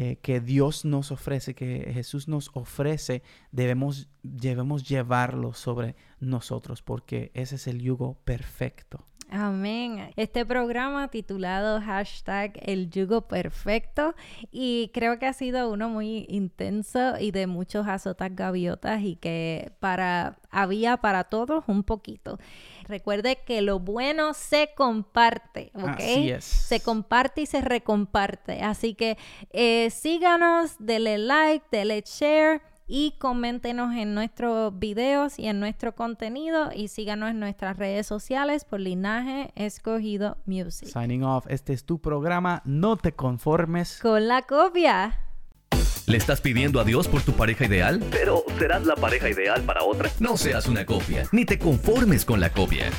eh, 0.00 0.20
que 0.22 0.40
Dios 0.40 0.84
nos 0.84 1.10
ofrece, 1.10 1.56
que 1.56 1.90
Jesús 1.92 2.28
nos 2.28 2.52
ofrece, 2.54 3.24
debemos, 3.50 4.08
debemos 4.22 4.88
llevarlo 4.88 5.54
sobre 5.54 5.96
nosotros 6.20 6.82
porque 6.82 7.32
ese 7.34 7.56
es 7.56 7.66
el 7.66 7.80
yugo 7.80 8.14
perfecto. 8.24 9.04
Amén. 9.30 10.10
Este 10.16 10.46
programa 10.46 11.08
titulado 11.08 11.82
hashtag 11.82 12.58
El 12.62 12.88
Yugo 12.88 13.28
Perfecto 13.28 14.14
y 14.50 14.90
creo 14.94 15.18
que 15.18 15.26
ha 15.26 15.34
sido 15.34 15.70
uno 15.70 15.90
muy 15.90 16.24
intenso 16.30 17.18
y 17.20 17.30
de 17.30 17.46
muchos 17.46 17.86
azotas 17.86 18.34
gaviotas 18.34 19.02
y 19.02 19.16
que 19.16 19.72
para 19.80 20.38
había 20.50 20.96
para 20.96 21.24
todos 21.24 21.64
un 21.66 21.82
poquito. 21.82 22.38
Recuerde 22.84 23.36
que 23.46 23.60
lo 23.60 23.80
bueno 23.80 24.32
se 24.32 24.70
comparte, 24.74 25.72
¿ok? 25.74 25.88
Así 25.98 26.30
es. 26.30 26.44
Se 26.44 26.80
comparte 26.80 27.42
y 27.42 27.46
se 27.46 27.60
recomparte. 27.60 28.62
Así 28.62 28.94
que 28.94 29.18
eh, 29.50 29.90
síganos, 29.90 30.76
dele 30.78 31.18
like, 31.18 31.66
dele 31.70 32.02
share 32.06 32.62
y 32.88 33.14
coméntenos 33.18 33.94
en 33.94 34.14
nuestros 34.14 34.76
videos 34.78 35.38
y 35.38 35.46
en 35.46 35.60
nuestro 35.60 35.94
contenido 35.94 36.70
y 36.74 36.88
síganos 36.88 37.30
en 37.30 37.38
nuestras 37.38 37.76
redes 37.76 38.06
sociales 38.06 38.64
por 38.64 38.80
Linaje 38.80 39.52
Escogido 39.54 40.38
Music. 40.46 40.88
Signing 40.88 41.22
off, 41.22 41.46
este 41.48 41.74
es 41.74 41.84
tu 41.84 42.00
programa, 42.00 42.62
no 42.64 42.96
te 42.96 43.12
conformes. 43.12 44.00
Con 44.00 44.26
la 44.26 44.42
copia. 44.42 45.20
¿Le 46.06 46.16
estás 46.16 46.40
pidiendo 46.40 46.80
a 46.80 46.84
Dios 46.84 47.06
por 47.06 47.20
tu 47.20 47.32
pareja 47.32 47.66
ideal? 47.66 48.02
Pero 48.10 48.42
serás 48.58 48.86
la 48.86 48.94
pareja 48.96 49.28
ideal 49.28 49.62
para 49.62 49.84
otra. 49.84 50.10
No 50.20 50.38
seas 50.38 50.66
una 50.66 50.86
copia, 50.86 51.28
ni 51.32 51.44
te 51.44 51.58
conformes 51.58 52.24
con 52.24 52.40
la 52.40 52.50
copia. 52.50 52.90